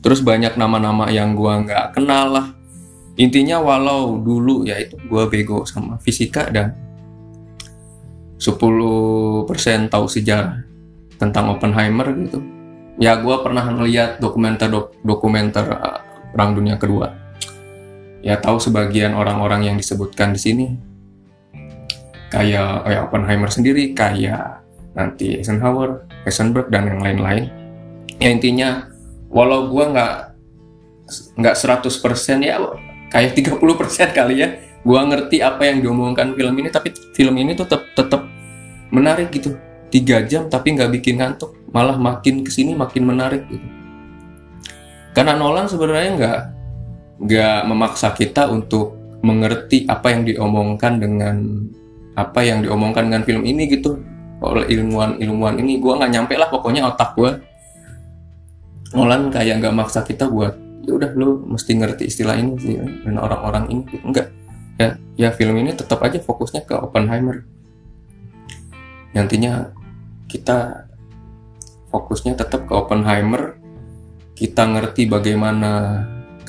Terus 0.00 0.24
banyak 0.24 0.56
nama-nama 0.56 1.12
yang 1.12 1.36
gue 1.36 1.52
nggak 1.66 1.94
kenal 1.94 2.26
lah. 2.32 2.46
Intinya 3.20 3.60
walau 3.60 4.16
dulu 4.16 4.64
ya 4.64 4.80
itu 4.80 4.96
gue 4.96 5.24
bego 5.28 5.68
sama 5.68 6.00
fisika 6.00 6.48
dan 6.48 6.72
10% 8.40 9.92
tahu 9.92 10.06
sejarah 10.08 10.64
tentang 11.20 11.52
Oppenheimer 11.52 12.08
gitu 12.16 12.40
ya 13.00 13.16
gue 13.16 13.36
pernah 13.40 13.64
ngeliat 13.64 14.20
dokumenter 14.20 14.68
dok, 14.68 14.96
dokumenter 15.00 15.64
uh, 15.72 16.00
perang 16.32 16.56
dunia 16.56 16.76
kedua 16.76 17.12
ya 18.20 18.36
tahu 18.40 18.60
sebagian 18.60 19.16
orang-orang 19.16 19.72
yang 19.72 19.76
disebutkan 19.76 20.36
di 20.36 20.40
sini. 20.40 20.66
Kayak 22.30 22.86
kayak 22.86 23.00
Oppenheimer 23.10 23.50
sendiri 23.50 23.90
kayak 23.90 24.62
nanti 24.94 25.42
Eisenhower, 25.42 26.06
Heisenberg 26.22 26.70
dan 26.70 26.86
yang 26.86 27.02
lain-lain. 27.02 27.50
Ya 28.22 28.28
intinya 28.30 28.86
walau 29.32 29.66
gue 29.72 29.84
nggak 29.90 30.14
nggak 31.40 31.56
100% 31.58 32.46
ya 32.46 32.62
kayak 33.10 33.34
30% 33.34 34.14
kali 34.14 34.34
ya 34.38 34.48
gue 34.80 35.00
ngerti 35.00 35.42
apa 35.42 35.66
yang 35.66 35.82
diomongkan 35.82 36.32
film 36.32 36.54
ini 36.56 36.70
tapi 36.70 36.94
film 37.12 37.34
ini 37.36 37.52
tuh 37.58 37.66
tetap 37.66 37.82
tetap 37.98 38.22
menarik 38.94 39.28
gitu. 39.34 39.58
Tiga 39.90 40.22
jam 40.22 40.46
tapi 40.46 40.78
nggak 40.78 40.90
bikin 41.00 41.18
ngantuk. 41.18 41.50
Malah 41.74 41.98
makin 41.98 42.46
ke 42.46 42.50
sini 42.50 42.78
makin 42.78 43.02
menarik 43.06 43.42
gitu. 43.50 43.66
Karena 45.10 45.34
Nolan 45.34 45.66
sebenarnya 45.66 46.10
nggak 46.14 46.40
nggak 47.20 47.68
memaksa 47.68 48.16
kita 48.16 48.48
untuk 48.48 48.96
mengerti 49.20 49.84
apa 49.84 50.16
yang 50.16 50.24
diomongkan 50.24 50.96
dengan 50.96 51.36
apa 52.16 52.40
yang 52.40 52.64
diomongkan 52.64 53.12
dengan 53.12 53.22
film 53.28 53.44
ini 53.44 53.68
gitu. 53.68 54.00
Oleh 54.40 54.64
ilmuwan-ilmuwan 54.72 55.60
ini 55.60 55.76
gue 55.76 55.92
nggak 55.92 56.12
nyampe 56.16 56.34
lah 56.40 56.48
pokoknya 56.48 56.88
otak 56.88 57.12
gue 57.12 57.30
Nolan 58.90 59.30
kayak 59.30 59.62
nggak 59.62 59.76
maksa 59.76 60.02
kita 60.02 60.26
buat 60.26 60.56
ya 60.82 60.96
udah 60.96 61.10
lu 61.14 61.44
mesti 61.46 61.76
ngerti 61.78 62.08
istilah 62.10 62.34
ini 62.34 62.56
sih 62.58 62.74
dan 62.80 63.20
orang-orang 63.20 63.70
ini. 63.70 63.84
Enggak 64.02 64.32
ya 64.80 64.96
ya 65.14 65.28
film 65.30 65.60
ini 65.60 65.76
tetap 65.76 66.02
aja 66.02 66.18
fokusnya 66.18 66.66
ke 66.66 66.74
Oppenheimer. 66.74 67.46
Nantinya 69.14 69.70
kita 70.26 70.88
fokusnya 71.94 72.34
tetap 72.34 72.66
ke 72.66 72.72
Oppenheimer. 72.74 73.60
Kita 74.34 74.64
ngerti 74.64 75.04
bagaimana 75.04 76.00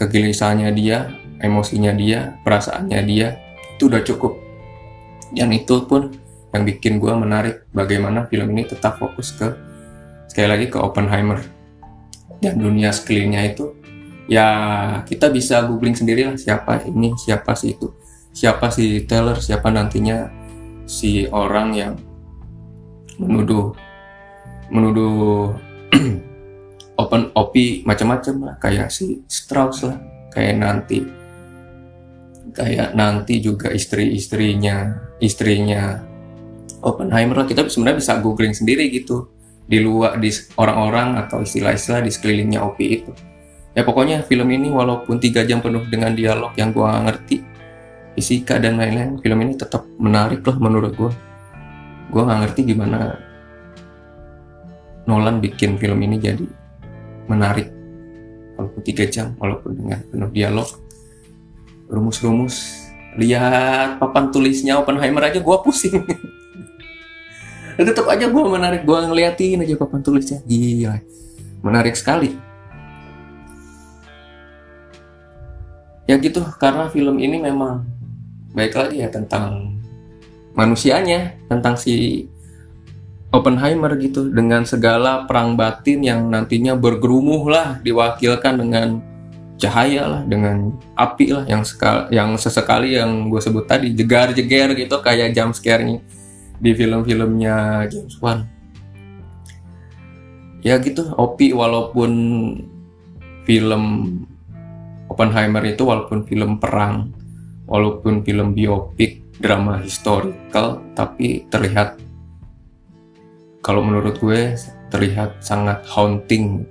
kegelisahannya 0.01 0.73
dia 0.73 1.13
emosinya 1.37 1.93
dia 1.93 2.41
perasaannya 2.41 2.99
dia 3.05 3.37
itu 3.77 3.85
udah 3.85 4.01
cukup. 4.01 4.33
Dan 5.29 5.53
itu 5.53 5.85
pun 5.85 6.09
yang 6.51 6.65
bikin 6.65 6.97
gue 6.97 7.13
menarik 7.13 7.69
bagaimana 7.69 8.25
film 8.25 8.51
ini 8.57 8.65
tetap 8.65 8.97
fokus 8.97 9.37
ke 9.37 9.53
sekali 10.25 10.47
lagi 10.49 10.65
ke 10.73 10.81
Oppenheimer. 10.81 11.37
Dan 12.41 12.57
dunia 12.57 12.89
sekelilingnya 12.89 13.53
itu 13.53 13.77
ya 14.25 14.47
kita 15.05 15.29
bisa 15.29 15.61
googling 15.69 15.93
sendiri 15.93 16.33
lah 16.33 16.37
siapa 16.39 16.81
ini 16.89 17.13
siapa 17.19 17.53
sih 17.53 17.75
itu 17.75 17.91
siapa 18.31 18.71
si 18.71 19.03
Taylor 19.03 19.37
siapa 19.37 19.67
nantinya 19.67 20.31
si 20.87 21.27
orang 21.27 21.69
yang 21.75 21.93
menuduh 23.19 23.75
menuduh 24.71 25.51
open 27.01 27.33
opi 27.33 27.81
macam-macam 27.81 28.35
lah. 28.45 28.55
Kayak 28.61 28.93
si 28.93 29.25
Strauss 29.25 29.81
lah. 29.85 29.97
Kayak 30.29 30.55
nanti 30.61 31.01
kayak 32.51 32.93
nanti 32.93 33.39
juga 33.39 33.71
istri-istrinya 33.71 34.97
istrinya 35.23 36.03
Oppenheimer 36.81 37.43
lah. 37.43 37.47
Kita 37.49 37.65
sebenarnya 37.65 37.97
bisa 38.01 38.13
googling 38.21 38.53
sendiri 38.53 38.89
gitu. 38.93 39.29
Di 39.65 39.77
luar 39.81 40.17
di 40.17 40.29
orang-orang 40.57 41.15
atau 41.21 41.45
istilah-istilah 41.45 42.01
di 42.05 42.11
sekelilingnya 42.11 42.61
Opi 42.61 42.85
itu. 42.89 43.11
Ya 43.71 43.87
pokoknya 43.87 44.25
film 44.27 44.51
ini 44.51 44.67
walaupun 44.67 45.21
tiga 45.21 45.47
jam 45.47 45.63
penuh 45.63 45.87
dengan 45.87 46.11
dialog 46.11 46.51
yang 46.59 46.75
gua 46.75 46.99
ngerti 47.07 47.39
fisika 48.19 48.59
dan 48.59 48.75
lain-lain 48.75 49.15
film 49.23 49.39
ini 49.47 49.55
tetap 49.55 49.87
menarik 49.95 50.43
loh 50.43 50.57
menurut 50.59 50.91
gua. 50.97 51.11
Gue 52.11 52.27
nggak 52.27 52.39
ngerti 52.43 52.75
gimana 52.75 53.15
Nolan 55.07 55.39
bikin 55.39 55.79
film 55.79 55.95
ini 56.03 56.19
jadi 56.19 56.43
menarik. 57.31 57.71
Walaupun 58.59 58.81
tiga 58.83 59.07
jam 59.07 59.33
walaupun 59.39 59.71
dengan 59.79 60.03
penuh 60.11 60.31
dialog. 60.35 60.67
Rumus-rumus. 61.87 62.87
Lihat 63.15 63.99
papan 63.99 64.31
tulisnya 64.31 64.79
Oppenheimer 64.79 65.23
aja 65.23 65.39
gue 65.39 65.57
pusing. 65.63 66.03
Tetap 67.81 68.05
aja 68.07 68.27
gue 68.27 68.43
menarik 68.43 68.83
gue 68.83 68.97
ngeliatin 69.07 69.63
aja 69.63 69.75
papan 69.79 70.03
tulisnya. 70.03 70.39
Gila. 70.43 70.99
Menarik 71.63 71.95
sekali. 71.95 72.35
Ya 76.05 76.19
gitu 76.19 76.43
karena 76.59 76.91
film 76.91 77.23
ini 77.23 77.39
memang 77.39 77.87
baik 78.51 78.75
lagi 78.75 78.99
ya 78.99 79.07
tentang 79.07 79.79
manusianya 80.51 81.39
tentang 81.47 81.79
si 81.79 82.27
Oppenheimer 83.31 83.95
gitu 83.95 84.27
dengan 84.27 84.67
segala 84.67 85.23
perang 85.23 85.55
batin 85.55 86.03
yang 86.03 86.27
nantinya 86.27 86.75
bergerumuh 86.75 87.47
lah 87.47 87.67
diwakilkan 87.79 88.59
dengan 88.59 88.99
cahaya 89.55 90.03
lah 90.03 90.21
dengan 90.27 90.75
api 90.99 91.31
lah 91.31 91.45
yang 91.47 91.63
sekal 91.63 92.11
yang 92.11 92.35
sesekali 92.35 92.99
yang 92.99 93.31
gue 93.31 93.39
sebut 93.39 93.63
tadi 93.63 93.95
jegar-jeger 93.95 94.75
gitu 94.75 94.99
kayak 94.99 95.31
jump 95.31 95.55
scare-nya 95.55 96.03
di 96.59 96.75
film-filmnya 96.75 97.87
James 97.87 98.19
Wan. 98.19 98.45
Ya 100.61 100.77
gitu 100.77 101.09
Opi 101.17 101.55
walaupun 101.55 102.11
film 103.47 103.83
Oppenheimer 105.09 105.63
itu 105.65 105.87
walaupun 105.87 106.27
film 106.27 106.59
perang 106.61 107.09
walaupun 107.65 108.21
film 108.27 108.53
biopik 108.53 109.23
drama 109.41 109.81
historical 109.81 110.83
tapi 110.93 111.49
terlihat 111.49 111.97
kalau 113.61 113.85
menurut 113.85 114.17
gue 114.17 114.57
terlihat 114.89 115.39
sangat 115.39 115.85
haunting. 115.85 116.65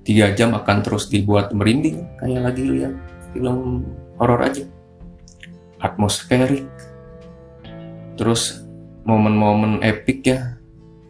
Tiga 0.00 0.32
jam 0.32 0.56
akan 0.56 0.80
terus 0.80 1.12
dibuat 1.12 1.52
merinding 1.52 2.02
kayak 2.18 2.50
lagi 2.50 2.64
lihat 2.64 2.96
film 3.36 3.84
horor 4.16 4.40
aja. 4.42 4.64
Atmosferik. 5.78 6.66
Terus 8.16 8.64
momen-momen 9.04 9.80
epic 9.84 10.28
ya 10.28 10.60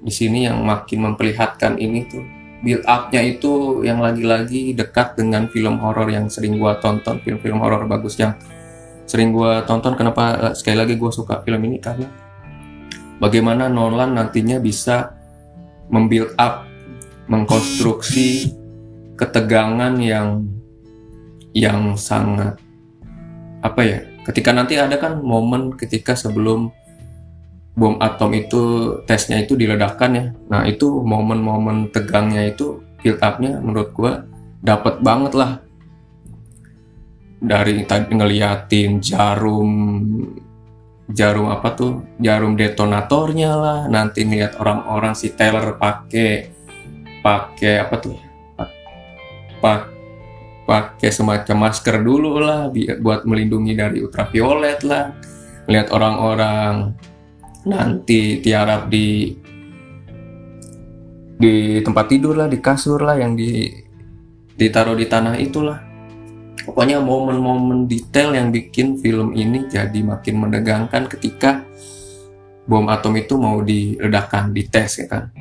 di 0.02 0.12
sini 0.12 0.46
yang 0.50 0.62
makin 0.66 1.10
memperlihatkan 1.10 1.78
ini 1.78 2.06
tuh. 2.10 2.26
Build 2.60 2.84
up-nya 2.84 3.24
itu 3.24 3.80
yang 3.88 4.04
lagi-lagi 4.04 4.76
dekat 4.76 5.16
dengan 5.16 5.48
film 5.48 5.80
horor 5.80 6.12
yang 6.12 6.28
sering 6.28 6.60
gua 6.60 6.76
tonton 6.76 7.16
film-film 7.24 7.56
horor 7.56 7.88
bagus 7.88 8.20
yang 8.20 8.36
sering 9.08 9.32
gua 9.32 9.64
tonton. 9.64 9.96
Kenapa 9.96 10.52
eh, 10.52 10.54
sekali 10.58 10.76
lagi 10.76 10.94
gua 11.00 11.08
suka 11.08 11.40
film 11.40 11.62
ini? 11.64 11.80
Karena 11.80 12.29
bagaimana 13.20 13.68
Nolan 13.68 14.16
nantinya 14.16 14.58
bisa 14.58 15.14
membuild 15.92 16.34
up 16.40 16.66
mengkonstruksi 17.30 18.56
ketegangan 19.14 20.00
yang 20.00 20.48
yang 21.54 21.94
sangat 21.94 22.58
apa 23.60 23.80
ya 23.84 23.98
ketika 24.24 24.50
nanti 24.50 24.80
ada 24.80 24.96
kan 24.96 25.20
momen 25.20 25.76
ketika 25.76 26.16
sebelum 26.16 26.72
bom 27.80 27.96
atom 28.02 28.34
itu 28.34 28.60
tesnya 29.06 29.40
itu 29.40 29.54
diledakkan 29.54 30.10
ya. 30.12 30.26
Nah 30.50 30.66
itu 30.66 31.00
momen-momen 31.00 31.88
tegangnya 31.94 32.50
itu 32.50 32.82
build 33.00 33.16
upnya 33.22 33.56
menurut 33.62 33.90
gua 33.94 34.12
dapat 34.60 35.00
banget 35.00 35.32
lah. 35.32 35.52
Dari 37.40 37.88
tadi 37.88 38.12
ngeliatin 38.12 39.00
jarum 39.00 39.70
jarum 41.12 41.50
apa 41.50 41.74
tuh? 41.74 42.06
Jarum 42.18 42.54
detonatornya 42.54 43.52
lah. 43.54 43.80
Nanti 43.90 44.24
ngeliat 44.24 44.58
orang-orang 44.58 45.14
si 45.14 45.34
Taylor 45.34 45.76
pakai 45.76 46.50
pakai 47.20 47.74
apa 47.82 47.94
tuh? 48.00 48.16
Pak 49.60 49.80
pakai 50.64 51.10
semacam 51.10 51.66
masker 51.66 51.98
dulu 51.98 52.38
lah 52.38 52.70
buat 53.02 53.26
melindungi 53.26 53.74
dari 53.74 53.98
ultraviolet 54.00 54.86
lah. 54.86 55.10
Ngeliat 55.66 55.88
orang-orang 55.90 56.94
nanti 57.66 58.40
tiarap 58.40 58.88
di 58.88 59.34
di 61.40 61.80
tempat 61.80 62.06
tidur 62.08 62.36
lah 62.36 62.48
di 62.48 62.60
kasur 62.60 63.00
lah 63.00 63.16
yang 63.16 63.32
di 63.32 63.68
ditaruh 64.60 64.92
di 64.92 65.08
tanah 65.08 65.40
itulah 65.40 65.89
pokoknya 66.70 67.02
momen-momen 67.02 67.90
detail 67.90 68.30
yang 68.30 68.54
bikin 68.54 68.94
film 69.02 69.34
ini 69.34 69.66
jadi 69.66 69.98
makin 70.06 70.46
menegangkan 70.46 71.10
ketika 71.10 71.66
bom 72.70 72.86
atom 72.86 73.18
itu 73.18 73.34
mau 73.34 73.58
diledakkan 73.58 74.54
dites 74.54 75.02
ya 75.02 75.06
kan 75.10 75.34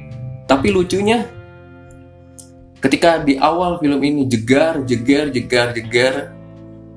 tapi 0.49 0.73
lucunya 0.73 1.29
ketika 2.81 3.21
di 3.21 3.37
awal 3.37 3.77
film 3.77 4.01
ini 4.01 4.25
jegar 4.25 4.81
jegar 4.89 5.29
jegar 5.29 5.69
jegar 5.77 6.33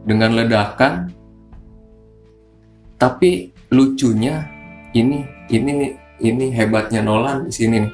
dengan 0.08 0.32
ledakan 0.32 1.12
tapi 2.96 3.52
lucunya 3.68 4.48
ini 4.96 5.28
ini 5.52 5.92
ini 6.22 6.54
hebatnya 6.54 7.02
Nolan 7.02 7.50
di 7.50 7.52
sini 7.52 7.82
nih. 7.82 7.92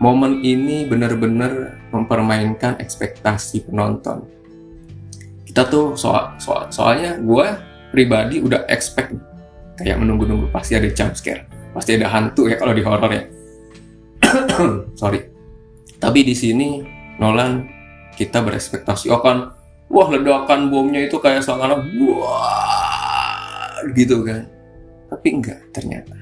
Momen 0.00 0.40
ini 0.40 0.88
benar-benar 0.88 1.76
mempermainkan 1.92 2.80
ekspektasi 2.80 3.68
penonton. 3.68 4.24
Kita 5.58 5.74
tuh 5.74 5.98
soal, 5.98 6.38
soal 6.38 6.70
soalnya 6.70 7.18
gue 7.18 7.46
pribadi 7.90 8.38
udah 8.38 8.70
expect 8.70 9.10
kayak 9.74 9.98
menunggu-nunggu 9.98 10.54
pasti 10.54 10.78
ada 10.78 10.86
jump 10.86 11.18
scare, 11.18 11.50
pasti 11.74 11.98
ada 11.98 12.06
hantu 12.14 12.46
ya 12.46 12.54
kalau 12.54 12.70
di 12.70 12.82
horror 12.86 13.10
ya. 13.10 13.26
Sorry. 15.02 15.18
Tapi 15.98 16.22
di 16.22 16.38
sini 16.38 16.78
Nolan 17.18 17.66
kita 18.14 18.38
berekspektasi 18.38 19.10
oh 19.10 19.18
kan 19.18 19.50
wah 19.90 20.06
ledakan 20.06 20.70
bomnya 20.70 21.02
itu 21.02 21.18
kayak 21.18 21.42
seakan 21.42 21.90
wah 22.06 23.82
gitu 23.98 24.22
kan. 24.22 24.46
Tapi 25.10 25.42
enggak 25.42 25.58
ternyata 25.74 26.14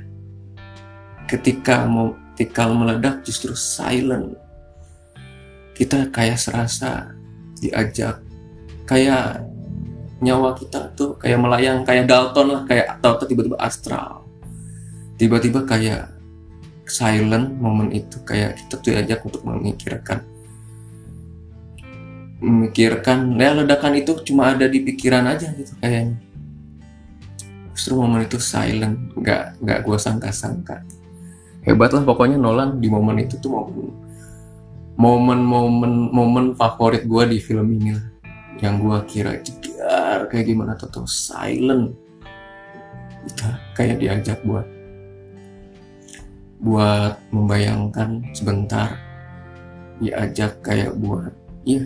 ketika 1.29 1.85
mau 1.85 2.16
tikal 2.40 2.72
meledak 2.72 3.20
justru 3.20 3.53
silent 3.53 4.33
kita 5.77 6.09
kayak 6.09 6.40
serasa 6.40 7.12
diajak 7.61 8.25
kayak 8.87 9.42
nyawa 10.25 10.57
kita 10.57 10.96
tuh 10.96 11.20
kayak 11.20 11.37
melayang 11.37 11.85
kayak 11.85 12.09
Dalton 12.09 12.46
lah 12.49 12.62
kayak 12.64 12.96
atau 12.96 13.20
tiba-tiba 13.29 13.59
astral. 13.61 14.25
Tiba-tiba 15.20 15.64
kayak 15.68 16.12
silent 16.88 17.59
momen 17.61 17.92
itu 17.92 18.16
kayak 18.25 18.57
kita 18.57 18.75
tuh 18.81 18.90
diajak 18.94 19.20
untuk 19.27 19.42
memikirkan. 19.44 20.25
Memikirkan 22.40 23.37
ya 23.37 23.53
ledakan 23.57 23.96
itu 24.01 24.12
cuma 24.25 24.55
ada 24.55 24.70
di 24.70 24.81
pikiran 24.81 25.27
aja 25.29 25.53
gitu 25.53 25.72
kayaknya. 25.83 26.16
Justru 27.77 28.01
momen 28.01 28.25
itu 28.25 28.40
silent 28.40 29.12
nggak 29.18 29.61
nggak 29.61 29.79
gue 29.85 29.99
sangka-sangka. 30.01 30.81
Hebat 31.66 31.92
lah 31.92 32.07
pokoknya 32.07 32.38
Nolan 32.40 32.79
di 32.81 32.88
momen 32.88 33.20
itu 33.20 33.37
tuh 33.42 33.53
momen 33.53 33.90
momen-momen 34.96 36.09
momen 36.09 36.44
favorit 36.57 37.05
gue 37.05 37.22
di 37.29 37.37
film 37.37 37.68
ini 37.68 37.92
lah 37.92 38.15
yang 38.61 38.81
gue 38.81 38.99
kira 39.05 39.37
jegar 39.45 40.29
kayak 40.33 40.47
gimana 40.49 40.73
tuh 40.77 41.05
silent. 41.05 41.92
Nah, 43.42 43.57
kayak 43.75 44.01
diajak 44.01 44.38
buat 44.47 44.66
buat 46.62 47.14
membayangkan 47.35 48.33
sebentar. 48.33 48.97
Diajak 50.01 50.61
kayak 50.64 50.97
buat 50.97 51.33
iya. 51.69 51.85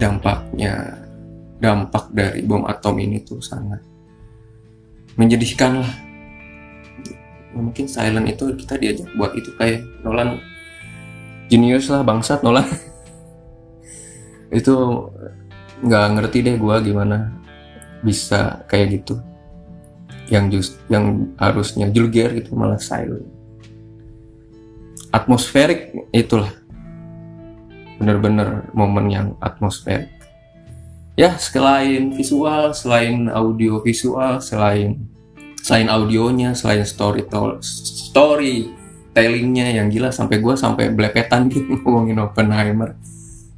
Dampaknya 0.00 0.96
dampak 1.60 2.08
dari 2.12 2.40
bom 2.44 2.64
atom 2.64 2.96
ini 3.00 3.20
tuh 3.24 3.40
sangat 3.40 3.80
menyedihkan 5.16 5.80
lah 5.80 5.92
mungkin 7.56 7.88
silent 7.88 8.28
itu 8.28 8.52
kita 8.52 8.76
diajak 8.76 9.08
buat 9.16 9.32
itu 9.32 9.48
kayak 9.56 9.80
Nolan. 10.04 10.36
Genius 11.46 11.88
lah 11.88 12.02
bangsat 12.02 12.42
Nolan 12.42 12.66
itu 14.50 14.74
nggak 15.84 16.06
ngerti 16.16 16.38
deh 16.46 16.56
gue 16.56 16.76
gimana 16.92 17.32
bisa 18.00 18.62
kayak 18.70 19.02
gitu. 19.02 19.18
Yang 20.26 20.44
just 20.50 20.72
yang 20.90 21.30
harusnya 21.38 21.86
julger 21.90 22.34
gitu 22.34 22.54
malah 22.58 22.80
silent. 22.80 23.26
Atmosferik 25.14 25.94
itulah. 26.10 26.50
Bener-bener 27.96 28.68
momen 28.76 29.06
yang 29.08 29.28
atmosferik. 29.38 30.12
Ya 31.16 31.40
selain 31.40 32.12
visual 32.12 32.76
selain 32.76 33.32
audio 33.32 33.80
visual 33.80 34.36
selain 34.44 35.00
selain 35.64 35.88
audionya 35.88 36.52
selain 36.52 36.84
story 36.84 37.24
story 37.64 38.70
tellingnya 39.16 39.72
yang 39.72 39.88
gila 39.88 40.12
sampai 40.12 40.44
gue 40.44 40.54
sampai 40.54 40.92
belepetan 40.92 41.48
gitu 41.48 41.74
ngomongin 41.82 42.20
Oppenheimer 42.20 42.94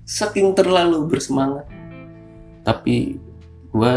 saking 0.08 0.56
terlalu 0.56 1.04
bersemangat. 1.04 1.68
Tapi 2.64 3.20
gue 3.68 3.94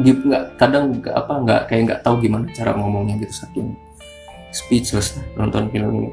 nggak 0.00 0.60
kadang 0.60 1.00
gak, 1.00 1.16
apa 1.16 1.32
nggak 1.40 1.60
kayak 1.68 1.82
nggak 1.88 2.02
tahu 2.04 2.20
gimana 2.20 2.48
cara 2.52 2.72
ngomongnya 2.76 3.20
gitu 3.24 3.44
saking 3.44 3.72
speechless 4.52 5.16
nonton 5.40 5.72
film 5.72 6.04
ini. 6.04 6.10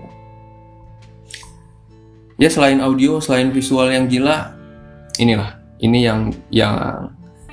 Ya 2.40 2.48
selain 2.48 2.80
audio 2.80 3.20
selain 3.20 3.52
visual 3.52 3.92
yang 3.92 4.08
gila 4.08 4.56
inilah 5.20 5.60
ini 5.84 6.08
yang 6.08 6.32
yang 6.48 6.76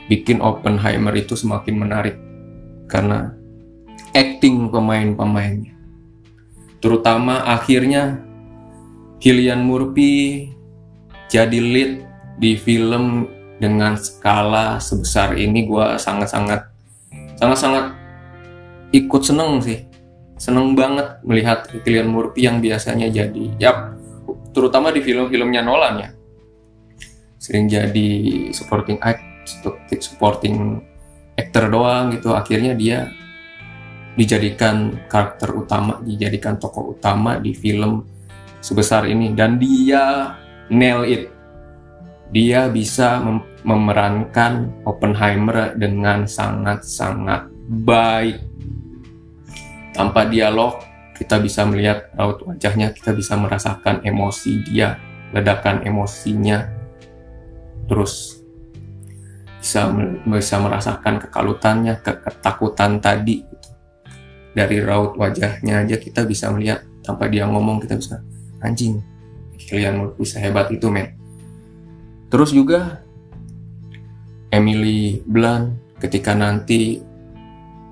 bikin 0.07 0.39
Oppenheimer 0.39 1.11
itu 1.19 1.35
semakin 1.35 1.75
menarik. 1.75 2.17
Karena 2.85 3.33
acting 4.15 4.69
pemain-pemainnya. 4.71 5.75
Terutama 6.79 7.49
akhirnya 7.49 8.21
Killian 9.19 9.65
Murphy 9.65 10.53
jadi 11.35 11.59
lead 11.59 11.93
di 12.39 12.55
film 12.55 13.27
dengan 13.59 13.99
skala 13.99 14.79
sebesar 14.79 15.35
ini 15.35 15.67
gue 15.67 15.99
sangat-sangat 15.99 16.71
sangat-sangat 17.35 17.91
ikut 18.95 19.23
seneng 19.27 19.59
sih. 19.59 19.83
Seneng 20.39 20.79
banget 20.79 21.19
melihat 21.27 21.67
Killian 21.83 22.11
Murphy 22.11 22.47
yang 22.47 22.63
biasanya 22.63 23.11
jadi 23.11 23.51
ya 23.59 23.95
terutama 24.55 24.95
di 24.95 25.03
film-filmnya 25.03 25.67
Nolan 25.67 25.95
ya. 25.99 26.11
Sering 27.43 27.67
jadi 27.67 28.11
supporting 28.55 29.03
act 29.03 29.51
supporting 29.99 30.79
actor 31.35 31.67
doang 31.67 32.15
gitu. 32.15 32.31
Akhirnya 32.31 32.79
dia 32.79 33.11
dijadikan 34.15 35.07
karakter 35.11 35.51
utama, 35.51 35.99
dijadikan 35.99 36.63
tokoh 36.63 36.95
utama 36.95 37.43
di 37.43 37.51
film 37.55 38.07
sebesar 38.63 39.11
ini. 39.11 39.35
Dan 39.35 39.59
dia 39.59 40.35
nail 40.73 41.05
it. 41.05 41.33
Dia 42.33 42.67
bisa 42.73 43.21
mem 43.21 43.41
memerankan 43.65 44.85
Oppenheimer 44.85 45.73
dengan 45.77 46.29
sangat-sangat 46.29 47.49
baik. 47.85 48.37
Tanpa 49.97 50.29
dialog, 50.29 50.85
kita 51.17 51.41
bisa 51.41 51.65
melihat 51.65 52.13
raut 52.13 52.45
wajahnya, 52.45 52.93
kita 52.93 53.17
bisa 53.17 53.39
merasakan 53.41 54.05
emosi 54.05 54.53
dia 54.69 55.01
ledakan 55.35 55.83
emosinya 55.83 56.71
terus 57.91 58.39
bisa 59.59 59.91
bisa 60.23 60.57
merasakan 60.63 61.19
kekalutannya 61.19 61.99
ketakutan 61.99 63.03
tadi 63.03 63.43
dari 64.55 64.79
raut 64.79 65.19
wajahnya 65.19 65.83
aja 65.83 65.99
kita 65.99 66.23
bisa 66.23 66.55
melihat 66.55 66.87
tanpa 67.03 67.27
dia 67.27 67.51
ngomong 67.51 67.83
kita 67.83 67.99
bisa 67.99 68.23
anjing 68.63 69.03
kalian 69.69 70.15
bisa 70.19 70.39
hebat 70.43 70.71
itu 70.71 70.91
men. 70.91 71.15
Terus 72.29 72.51
juga 72.51 73.05
Emily 74.51 75.23
Blunt 75.27 75.99
ketika 75.99 76.35
nanti 76.35 77.03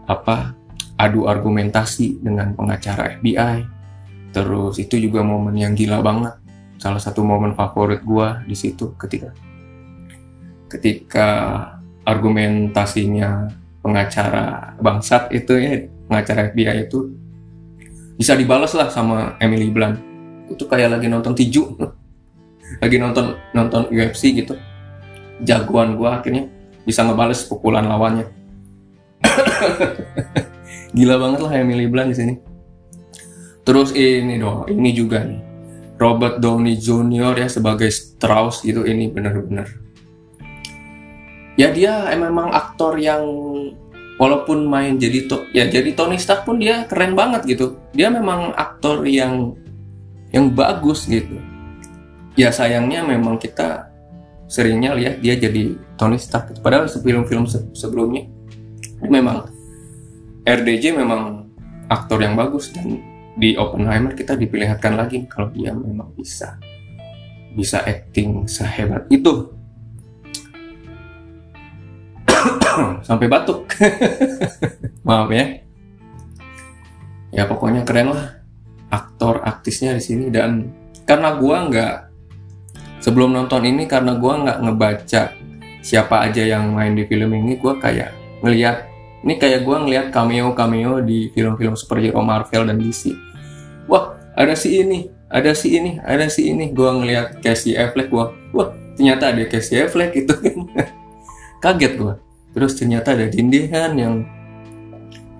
apa 0.06 0.54
adu 0.98 1.26
argumentasi 1.26 2.22
dengan 2.22 2.54
pengacara 2.54 3.18
FBI 3.18 3.66
terus 4.32 4.80
itu 4.80 4.96
juga 4.96 5.20
momen 5.20 5.54
yang 5.58 5.76
gila 5.76 6.00
banget. 6.00 6.34
Salah 6.80 6.98
satu 6.98 7.22
momen 7.22 7.54
favorit 7.54 8.02
gua 8.02 8.42
di 8.42 8.58
situ 8.58 8.96
ketika 8.98 9.30
ketika 10.66 11.28
argumentasinya 12.02 13.52
pengacara 13.84 14.74
bangsat 14.80 15.30
itu 15.30 15.52
ya 15.58 15.72
pengacara 16.10 16.50
FBI 16.50 16.90
itu 16.90 17.12
bisa 18.16 18.34
dibalas 18.34 18.72
lah 18.74 18.88
sama 18.90 19.36
Emily 19.38 19.70
Blunt 19.70 20.11
itu 20.54 20.64
kayak 20.68 20.98
lagi 20.98 21.06
nonton 21.08 21.32
tiju. 21.32 21.76
Lagi 22.80 22.96
nonton 22.96 23.36
nonton 23.52 23.88
UFC 23.92 24.32
gitu. 24.36 24.56
Jagoan 25.42 25.98
gua 25.98 26.20
akhirnya 26.20 26.48
bisa 26.84 27.04
ngebales 27.04 27.44
pukulan 27.48 27.84
lawannya. 27.88 28.26
Gila 30.96 31.16
banget 31.16 31.40
lah 31.40 31.52
Emily 31.56 31.88
Blunt 31.88 32.12
di 32.12 32.16
sini. 32.16 32.34
Terus 33.62 33.94
ini 33.96 34.36
dong 34.36 34.68
ini 34.68 34.90
juga 34.92 35.24
nih. 35.24 35.40
Robert 36.00 36.42
Downey 36.42 36.76
Jr. 36.76 37.38
ya 37.38 37.46
sebagai 37.46 37.86
Strauss 37.94 38.66
gitu 38.66 38.82
ini 38.82 39.06
bener-bener 39.06 39.82
ya 41.56 41.68
dia 41.72 42.08
memang 42.16 42.52
aktor 42.52 42.96
yang 42.96 43.22
walaupun 44.16 44.64
main 44.64 44.96
jadi 44.96 45.28
to 45.28 45.44
ya 45.52 45.68
jadi 45.68 45.92
Tony 45.92 46.16
Stark 46.16 46.48
pun 46.48 46.60
dia 46.60 46.84
keren 46.88 47.18
banget 47.18 47.44
gitu. 47.48 47.80
Dia 47.92 48.08
memang 48.08 48.54
aktor 48.56 49.04
yang 49.04 49.56
yang 50.32 50.50
bagus 50.50 51.04
gitu. 51.06 51.38
Ya 52.32 52.48
sayangnya 52.48 53.04
memang 53.04 53.36
kita 53.36 53.92
seringnya 54.48 54.96
lihat 54.96 55.20
dia 55.20 55.36
jadi 55.36 55.76
Tony 56.00 56.16
Stark. 56.16 56.56
Padahal 56.64 56.88
film-film 56.88 57.44
sebelumnya 57.76 58.24
memang 59.04 59.52
RDJ 60.48 60.96
memang 60.96 61.52
aktor 61.92 62.18
yang 62.24 62.34
bagus 62.34 62.72
dan 62.72 62.98
di 63.36 63.56
Oppenheimer 63.56 64.16
kita 64.16 64.36
diperlihatkan 64.36 64.96
lagi 64.96 65.24
kalau 65.28 65.48
dia 65.52 65.72
memang 65.72 66.12
bisa 66.16 66.56
bisa 67.52 67.84
acting 67.84 68.48
sehebat 68.48 69.04
itu. 69.12 69.52
Sampai 73.06 73.28
batuk. 73.28 73.68
Maaf 75.06 75.28
ya. 75.28 75.60
Ya 77.32 77.44
pokoknya 77.48 77.84
keren 77.84 78.12
lah 78.12 78.41
aktor 78.92 79.40
aktisnya 79.40 79.96
di 79.96 80.02
sini 80.04 80.26
dan 80.28 80.68
karena 81.08 81.34
gua 81.40 81.66
nggak 81.66 81.96
sebelum 83.02 83.34
nonton 83.34 83.66
ini 83.66 83.90
karena 83.90 84.14
gue 84.14 84.30
nggak 84.30 84.58
ngebaca 84.62 85.34
siapa 85.82 86.22
aja 86.22 86.46
yang 86.46 86.70
main 86.70 86.94
di 86.94 87.02
film 87.02 87.34
ini 87.34 87.58
gue 87.58 87.74
kayak 87.82 88.14
ngelihat 88.46 88.86
ini 89.26 89.34
kayak 89.42 89.66
gue 89.66 89.74
ngelihat 89.74 90.06
cameo 90.14 90.54
cameo 90.54 91.02
di 91.02 91.26
film-film 91.34 91.74
superhero 91.74 92.22
Marvel 92.22 92.70
dan 92.70 92.78
DC 92.78 93.10
wah 93.90 94.14
ada 94.38 94.54
si 94.54 94.78
ini 94.78 95.10
ada 95.32 95.56
si 95.56 95.80
ini 95.80 95.96
ada 96.04 96.28
si 96.28 96.52
ini. 96.52 96.70
Gue 96.70 96.92
ngelihat 96.92 97.40
Casey 97.40 97.72
Affleck 97.72 98.12
gue 98.12 98.24
wah 98.52 98.68
ternyata 98.94 99.32
ada 99.32 99.42
Casey 99.48 99.80
Affleck 99.80 100.12
itu 100.20 100.36
kan. 100.36 100.68
Kaget 101.64 101.92
gue 101.96 102.14
terus 102.52 102.76
ternyata 102.76 103.16
ada 103.16 103.26
Dindihan 103.32 103.96
yang 103.96 104.28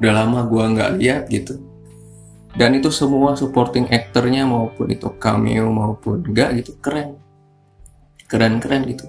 udah 0.00 0.12
lama 0.16 0.48
gue 0.48 0.64
nggak 0.64 0.90
lihat 0.98 1.22
gitu 1.28 1.60
dan 2.52 2.76
itu 2.76 2.92
semua 2.92 3.32
supporting 3.32 3.88
actornya 3.88 4.44
maupun 4.44 4.92
itu 4.92 5.08
cameo 5.16 5.72
maupun 5.72 6.20
enggak 6.20 6.60
gitu 6.60 6.76
keren. 6.84 7.16
Keren-keren 8.28 8.84
gitu. 8.88 9.08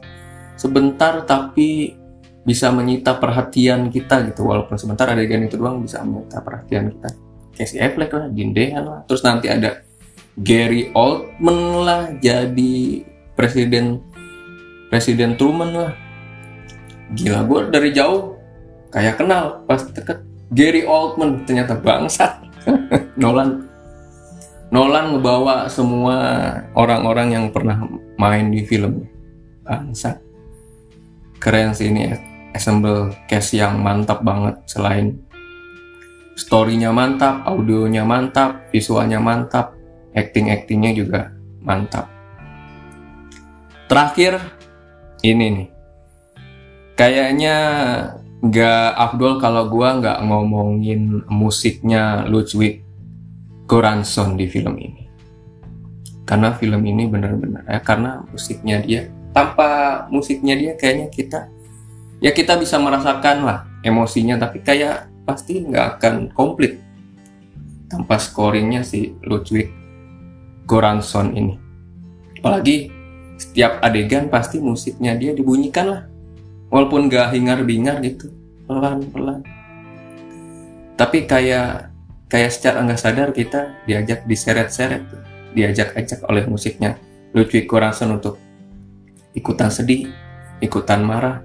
Sebentar 0.56 1.24
tapi 1.28 1.96
bisa 2.44 2.72
menyita 2.72 3.16
perhatian 3.20 3.88
kita 3.88 4.24
gitu 4.32 4.48
walaupun 4.48 4.76
sebentar 4.76 5.08
adegan 5.12 5.44
itu 5.48 5.56
doang 5.56 5.84
bisa 5.84 6.04
menyita 6.04 6.40
perhatian 6.40 6.92
kita. 6.92 7.10
Casey 7.54 7.80
Affleck 7.80 8.12
lah, 8.16 8.28
Dindehan 8.32 8.84
lah. 8.84 9.00
Terus 9.08 9.24
nanti 9.24 9.48
ada 9.52 9.84
Gary 10.40 10.90
Oldman 10.96 11.86
lah 11.86 12.04
jadi 12.18 13.06
presiden 13.36 14.02
presiden 14.88 15.36
Truman 15.36 15.72
lah. 15.72 15.94
Gila 17.14 17.44
gue 17.46 17.60
dari 17.70 17.90
jauh 17.92 18.40
kayak 18.90 19.20
kenal 19.20 19.68
pas 19.68 19.84
deket 19.84 20.24
Gary 20.50 20.88
Oldman 20.88 21.44
ternyata 21.44 21.76
bangsat 21.78 22.53
Nolan 23.22 23.70
Nolan 24.74 25.14
ngebawa 25.14 25.70
semua 25.70 26.18
orang-orang 26.74 27.30
yang 27.30 27.46
pernah 27.54 27.78
main 28.18 28.50
di 28.50 28.66
film. 28.66 29.06
Bangsa. 29.62 30.18
Keren 31.38 31.78
sih 31.78 31.94
ini 31.94 32.10
assemble 32.52 33.14
cast 33.30 33.54
yang 33.54 33.80
mantap 33.80 34.26
banget 34.26 34.60
selain 34.66 35.24
storynya 36.34 36.90
mantap 36.90 37.46
audionya 37.46 38.02
mantap 38.02 38.66
visualnya 38.74 39.22
mantap 39.22 39.78
acting 40.18 40.50
actingnya 40.50 40.92
juga 40.94 41.22
mantap. 41.62 42.10
Terakhir 43.86 44.42
ini 45.22 45.46
nih. 45.54 45.68
Kayaknya 46.94 47.58
nggak 48.44 48.88
Abdul 49.00 49.40
kalau 49.40 49.72
gua 49.72 49.96
nggak 50.04 50.20
ngomongin 50.28 51.24
musiknya 51.32 52.28
Ludwig 52.28 52.84
Goranson 53.64 54.36
di 54.36 54.52
film 54.52 54.76
ini. 54.76 55.08
Karena 56.28 56.52
film 56.56 56.84
ini 56.84 57.08
benar-benar 57.08 57.64
ya 57.68 57.80
karena 57.80 58.24
musiknya 58.28 58.84
dia 58.84 59.08
tanpa 59.32 60.04
musiknya 60.12 60.56
dia 60.60 60.72
kayaknya 60.76 61.08
kita 61.08 61.48
ya 62.24 62.32
kita 62.32 62.56
bisa 62.60 62.80
merasakan 62.80 63.48
lah 63.48 63.60
emosinya 63.84 64.40
tapi 64.40 64.64
kayak 64.64 65.08
pasti 65.24 65.64
nggak 65.64 66.00
akan 66.00 66.16
komplit 66.36 66.80
tanpa 67.88 68.20
scoringnya 68.20 68.84
si 68.84 69.16
Ludwig 69.24 69.72
Goranson 70.68 71.32
ini. 71.32 71.56
Apalagi 72.44 72.92
setiap 73.40 73.80
adegan 73.80 74.28
pasti 74.28 74.60
musiknya 74.60 75.16
dia 75.16 75.32
dibunyikan 75.32 75.88
lah 75.88 76.02
walaupun 76.74 77.06
gak 77.06 77.38
hingar-bingar 77.38 78.02
gitu 78.02 78.34
pelan-pelan 78.66 79.46
tapi 80.98 81.30
kayak 81.30 81.94
kayak 82.26 82.50
secara 82.50 82.82
nggak 82.82 83.02
sadar 83.02 83.30
kita 83.30 83.78
diajak 83.86 84.26
diseret-seret 84.26 85.06
diajak-ajak 85.54 86.26
oleh 86.26 86.50
musiknya 86.50 86.98
Ludwig 87.34 87.66
Goranson 87.66 88.18
untuk 88.18 88.38
ikutan 89.34 89.74
sedih, 89.74 90.10
ikutan 90.62 91.02
marah, 91.02 91.42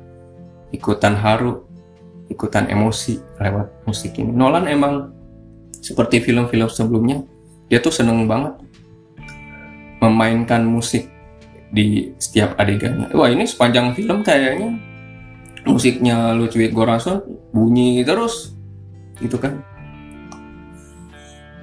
ikutan 0.72 1.16
haru, 1.16 1.64
ikutan 2.28 2.68
emosi 2.68 3.20
lewat 3.40 3.88
musik 3.88 4.16
ini. 4.20 4.28
Nolan 4.32 4.68
emang 4.68 5.12
seperti 5.80 6.20
film-film 6.20 6.68
sebelumnya, 6.68 7.24
dia 7.72 7.80
tuh 7.80 7.92
seneng 7.92 8.28
banget 8.28 8.60
memainkan 10.04 10.62
musik 10.62 11.08
di 11.72 12.12
setiap 12.20 12.56
adegannya. 12.60 13.08
Wah 13.16 13.32
ini 13.32 13.48
sepanjang 13.48 13.96
film 13.96 14.20
kayaknya 14.20 14.76
musiknya 15.68 16.33
Ludwig 16.33 16.72
Göransson 16.72 17.20
bunyi 17.52 18.00
terus, 18.02 18.57
gitu 19.20 19.37
kan? 19.37 19.61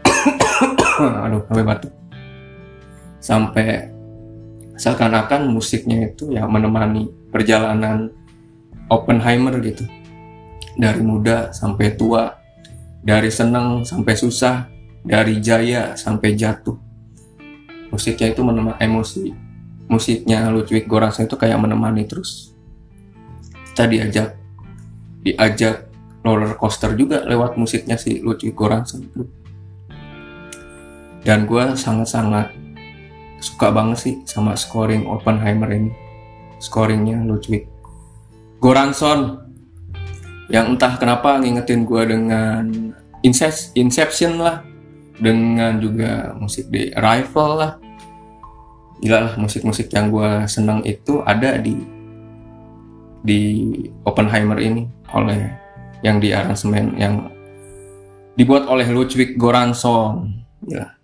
Aduh, 1.26 1.42
sampai 1.50 1.66
batuk. 1.66 1.94
Sampai 3.20 3.90
seakan-akan 4.76 5.50
musiknya 5.50 6.12
itu 6.12 6.30
ya 6.32 6.46
menemani 6.46 7.08
perjalanan 7.32 8.12
Oppenheimer 8.92 9.58
gitu 9.64 9.88
dari 10.76 11.02
muda 11.02 11.50
sampai 11.56 11.96
tua 11.96 12.36
dari 13.02 13.32
senang 13.32 13.88
sampai 13.88 14.14
susah 14.14 14.68
dari 15.02 15.40
jaya 15.40 15.96
sampai 15.96 16.36
jatuh 16.36 16.76
musiknya 17.90 18.36
itu 18.36 18.42
menemani 18.44 18.80
emosi 18.84 19.32
musiknya 19.88 20.52
Ludwig 20.52 20.90
Göransson 20.90 21.30
itu 21.30 21.40
kayak 21.40 21.56
menemani 21.62 22.04
terus 22.04 22.55
kita 23.76 23.92
diajak 23.92 24.30
diajak 25.28 25.92
roller 26.24 26.56
coaster 26.56 26.96
juga 26.96 27.28
lewat 27.28 27.60
musiknya 27.60 28.00
si 28.00 28.24
Ludwig 28.24 28.56
Göransson 28.56 29.04
itu 29.04 29.28
dan 31.26 31.50
gue 31.50 31.74
sangat-sangat 31.74 32.54
suka 33.42 33.74
banget 33.74 33.98
sih 33.98 34.16
sama 34.30 34.54
scoring 34.54 35.10
Oppenheimer 35.10 35.66
ini. 35.74 35.92
Scoringnya 36.62 37.26
Ludwig 37.26 37.66
Goranson. 38.62 39.42
Yang 40.54 40.78
entah 40.78 40.94
kenapa 41.02 41.42
ngingetin 41.42 41.90
gue 41.90 42.02
dengan 42.06 42.94
Inception 43.74 44.38
lah. 44.38 44.62
Dengan 45.18 45.82
juga 45.82 46.38
musik 46.38 46.70
di 46.70 46.94
Arrival 46.94 47.52
lah. 47.58 47.72
Gila 49.02 49.20
lah 49.26 49.34
musik-musik 49.42 49.90
yang 49.90 50.14
gue 50.14 50.46
seneng 50.46 50.86
itu 50.86 51.26
ada 51.26 51.58
di 51.58 51.74
di 53.26 53.66
Oppenheimer 54.06 54.62
ini 54.62 54.86
oleh 55.12 55.50
yang 56.06 56.22
di 56.22 56.30
aransemen 56.30 56.94
yang 56.96 57.34
dibuat 58.38 58.70
oleh 58.70 58.86
Ludwig 58.94 59.36
Göransson. 59.42 60.46
Gila 60.62 60.96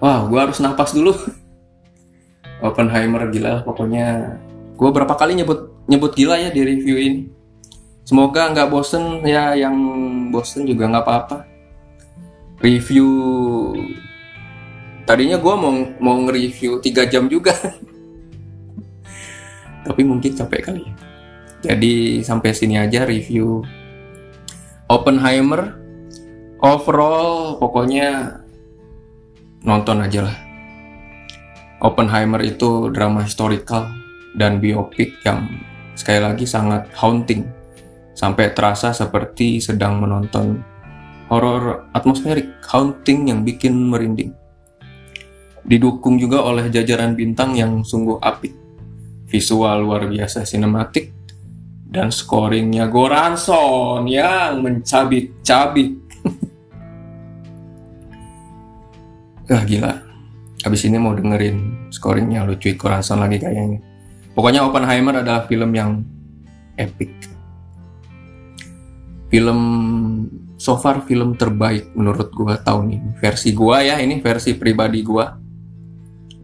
wah 0.00 0.28
gue 0.28 0.38
harus 0.38 0.58
napas 0.60 0.92
dulu. 0.92 1.12
Oppenheimer 2.66 3.28
gila 3.28 3.66
pokoknya. 3.66 4.38
Gue 4.76 4.90
berapa 4.92 5.12
kali 5.16 5.36
nyebut 5.36 5.72
nyebut 5.88 6.12
gila 6.16 6.40
ya 6.40 6.48
di 6.52 6.60
review 6.64 6.96
ini. 6.96 7.20
Semoga 8.06 8.54
nggak 8.54 8.70
bosen 8.70 9.26
ya 9.26 9.58
yang 9.58 9.74
bosen 10.30 10.64
juga 10.64 10.88
nggak 10.88 11.04
apa-apa. 11.04 11.38
Review 12.62 13.08
tadinya 15.04 15.36
gue 15.36 15.54
mau 15.54 15.72
mau 16.00 16.16
nge-review 16.24 16.80
3 16.80 17.12
jam 17.12 17.28
juga 17.28 17.52
tapi 19.86 20.02
mungkin 20.02 20.34
capek 20.34 20.60
kali 20.66 20.82
ya. 20.82 20.94
Jadi 21.72 22.20
sampai 22.26 22.50
sini 22.50 22.76
aja 22.76 23.06
review 23.06 23.62
Oppenheimer. 24.90 25.78
Overall 26.56 27.60
pokoknya 27.62 28.42
nonton 29.62 30.02
aja 30.02 30.26
lah. 30.26 30.36
Oppenheimer 31.84 32.40
itu 32.42 32.88
drama 32.90 33.22
historical 33.22 33.86
dan 34.34 34.58
biopik 34.58 35.20
yang 35.22 35.46
sekali 35.94 36.20
lagi 36.22 36.46
sangat 36.48 36.88
haunting. 36.96 37.44
Sampai 38.16 38.56
terasa 38.56 38.96
seperti 38.96 39.60
sedang 39.60 40.00
menonton 40.00 40.64
horor 41.28 41.90
atmosferik 41.92 42.48
haunting 42.64 43.28
yang 43.28 43.44
bikin 43.44 43.76
merinding. 43.76 44.32
Didukung 45.66 46.16
juga 46.16 46.40
oleh 46.46 46.70
jajaran 46.70 47.18
bintang 47.18 47.58
yang 47.58 47.82
sungguh 47.82 48.16
apik. 48.22 48.65
Visual 49.36 49.84
luar 49.84 50.08
biasa 50.08 50.48
sinematik 50.48 51.12
dan 51.92 52.08
scoringnya 52.08 52.88
Goranson 52.88 54.08
yang 54.08 54.64
mencabik-cabik. 54.64 55.92
ah 59.52 59.62
gila. 59.68 59.92
Habis 60.64 60.88
ini 60.88 60.96
mau 60.96 61.12
dengerin 61.12 61.92
scoringnya 61.92 62.48
lucu 62.48 62.72
Goranson 62.80 63.20
lagi 63.20 63.36
kayaknya. 63.36 63.84
Pokoknya 64.32 64.64
Oppenheimer 64.64 65.20
adalah 65.20 65.44
film 65.44 65.76
yang 65.76 66.00
epic. 66.80 67.12
Film 69.28 69.60
so 70.56 70.80
far 70.80 71.04
film 71.04 71.36
terbaik 71.36 71.92
menurut 71.92 72.32
gua 72.32 72.56
tahun 72.56 72.88
ini. 72.88 73.20
Versi 73.20 73.52
gua 73.52 73.84
ya, 73.84 74.00
ini 74.00 74.16
versi 74.24 74.56
pribadi 74.56 75.04
gua 75.04 75.28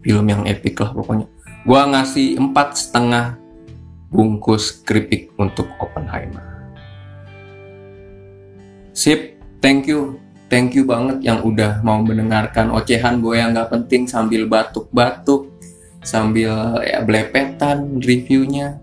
film 0.05 0.29
yang 0.29 0.45
epic 0.45 0.77
lah 0.77 0.93
pokoknya 0.93 1.32
gua 1.63 1.87
ngasih 1.87 2.35
empat 2.35 2.75
setengah 2.75 3.39
bungkus 4.13 4.85
keripik 4.85 5.33
untuk 5.41 5.65
Oppenheimer. 5.81 6.43
Sip 8.93 9.41
thank 9.57 9.89
you. 9.89 10.21
Thank 10.53 10.77
you 10.77 10.85
banget 10.85 11.25
yang 11.25 11.41
udah 11.41 11.81
mau 11.81 11.97
mendengarkan 12.05 12.69
ocehan 12.69 13.25
gue 13.25 13.41
yang 13.41 13.57
nggak 13.57 13.73
penting 13.73 14.05
sambil 14.05 14.45
batuk-batuk 14.45 15.49
sambil 16.05 16.77
ya 16.85 17.01
belepetan 17.01 17.97
reviewnya. 17.97 18.77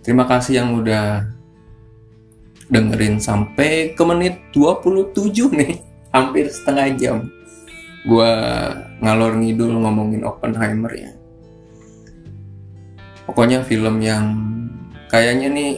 Terima 0.00 0.24
kasih 0.24 0.64
yang 0.64 0.80
udah 0.80 1.28
dengerin 2.72 3.20
sampai 3.20 3.92
ke 3.92 4.00
menit 4.00 4.40
27 4.56 5.12
nih 5.60 5.76
hampir 6.08 6.48
setengah 6.48 6.88
jam. 6.96 7.18
Gue 8.08 8.32
ngalor 9.04 9.36
ngidul 9.36 9.76
ngomongin 9.84 10.24
Oppenheimer 10.24 10.88
ya 10.96 11.17
pokoknya 13.28 13.60
film 13.68 14.00
yang 14.00 14.24
kayaknya 15.12 15.52
nih 15.52 15.72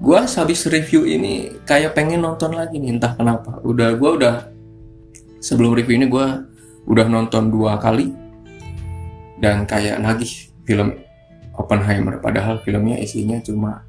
gue 0.00 0.18
habis 0.24 0.64
review 0.72 1.04
ini 1.04 1.60
kayak 1.68 1.92
pengen 1.92 2.24
nonton 2.24 2.56
lagi 2.56 2.80
nih 2.80 2.96
entah 2.96 3.12
kenapa 3.12 3.60
udah 3.60 3.92
gue 3.92 4.10
udah 4.16 4.36
sebelum 5.44 5.76
review 5.76 6.00
ini 6.00 6.08
gue 6.08 6.26
udah 6.88 7.06
nonton 7.06 7.52
dua 7.52 7.76
kali 7.76 8.16
dan 9.36 9.68
kayak 9.68 10.00
nagih 10.00 10.48
film 10.64 10.96
Oppenheimer 11.56 12.20
padahal 12.20 12.60
filmnya 12.64 13.00
isinya 13.00 13.36
cuma 13.44 13.84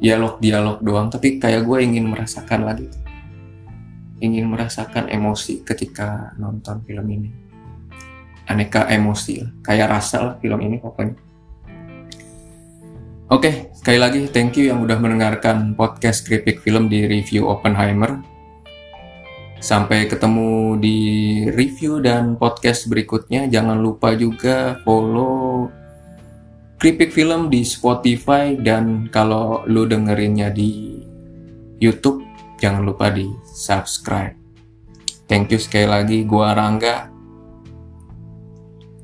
dialog-dialog 0.00 0.80
doang 0.84 1.08
tapi 1.08 1.40
kayak 1.40 1.64
gue 1.64 1.78
ingin 1.80 2.08
merasakan 2.08 2.68
lagi 2.68 2.88
ingin 4.20 4.52
merasakan 4.52 5.08
emosi 5.08 5.64
ketika 5.64 6.36
nonton 6.36 6.84
film 6.84 7.08
ini. 7.08 7.30
Aneka 8.46 8.86
emosi, 8.92 9.64
kayak 9.64 9.88
rasa 9.88 10.18
lah 10.20 10.34
film 10.38 10.60
ini 10.60 10.76
pokoknya. 10.76 11.16
Oke, 13.30 13.70
sekali 13.70 13.94
lagi 14.02 14.26
thank 14.26 14.58
you 14.58 14.74
yang 14.74 14.82
udah 14.82 14.98
mendengarkan 14.98 15.78
podcast 15.78 16.26
Kripik 16.26 16.66
Film 16.66 16.90
di 16.90 17.06
review 17.06 17.46
Oppenheimer. 17.46 18.18
Sampai 19.62 20.10
ketemu 20.10 20.74
di 20.82 20.98
review 21.54 22.02
dan 22.02 22.34
podcast 22.34 22.90
berikutnya. 22.90 23.46
Jangan 23.46 23.78
lupa 23.78 24.18
juga 24.18 24.82
follow 24.82 25.70
Kripik 26.82 27.14
Film 27.14 27.54
di 27.54 27.62
Spotify 27.62 28.58
dan 28.58 29.06
kalau 29.14 29.62
lu 29.70 29.86
dengerinnya 29.86 30.50
di 30.50 30.98
YouTube 31.78 32.26
jangan 32.58 32.82
lupa 32.82 33.14
di 33.14 33.30
subscribe. 33.46 34.34
Thank 35.30 35.54
you 35.54 35.62
sekali 35.62 35.86
lagi, 35.86 36.18
gua 36.26 36.50
Rangga. 36.58 37.06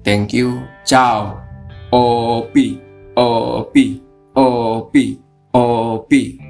Thank 0.03 0.35
you, 0.35 0.67
ciao. 0.83 1.39
Opi, 1.95 2.83
opi, 3.15 4.06
opi, 4.37 5.19
opi. 5.53 6.46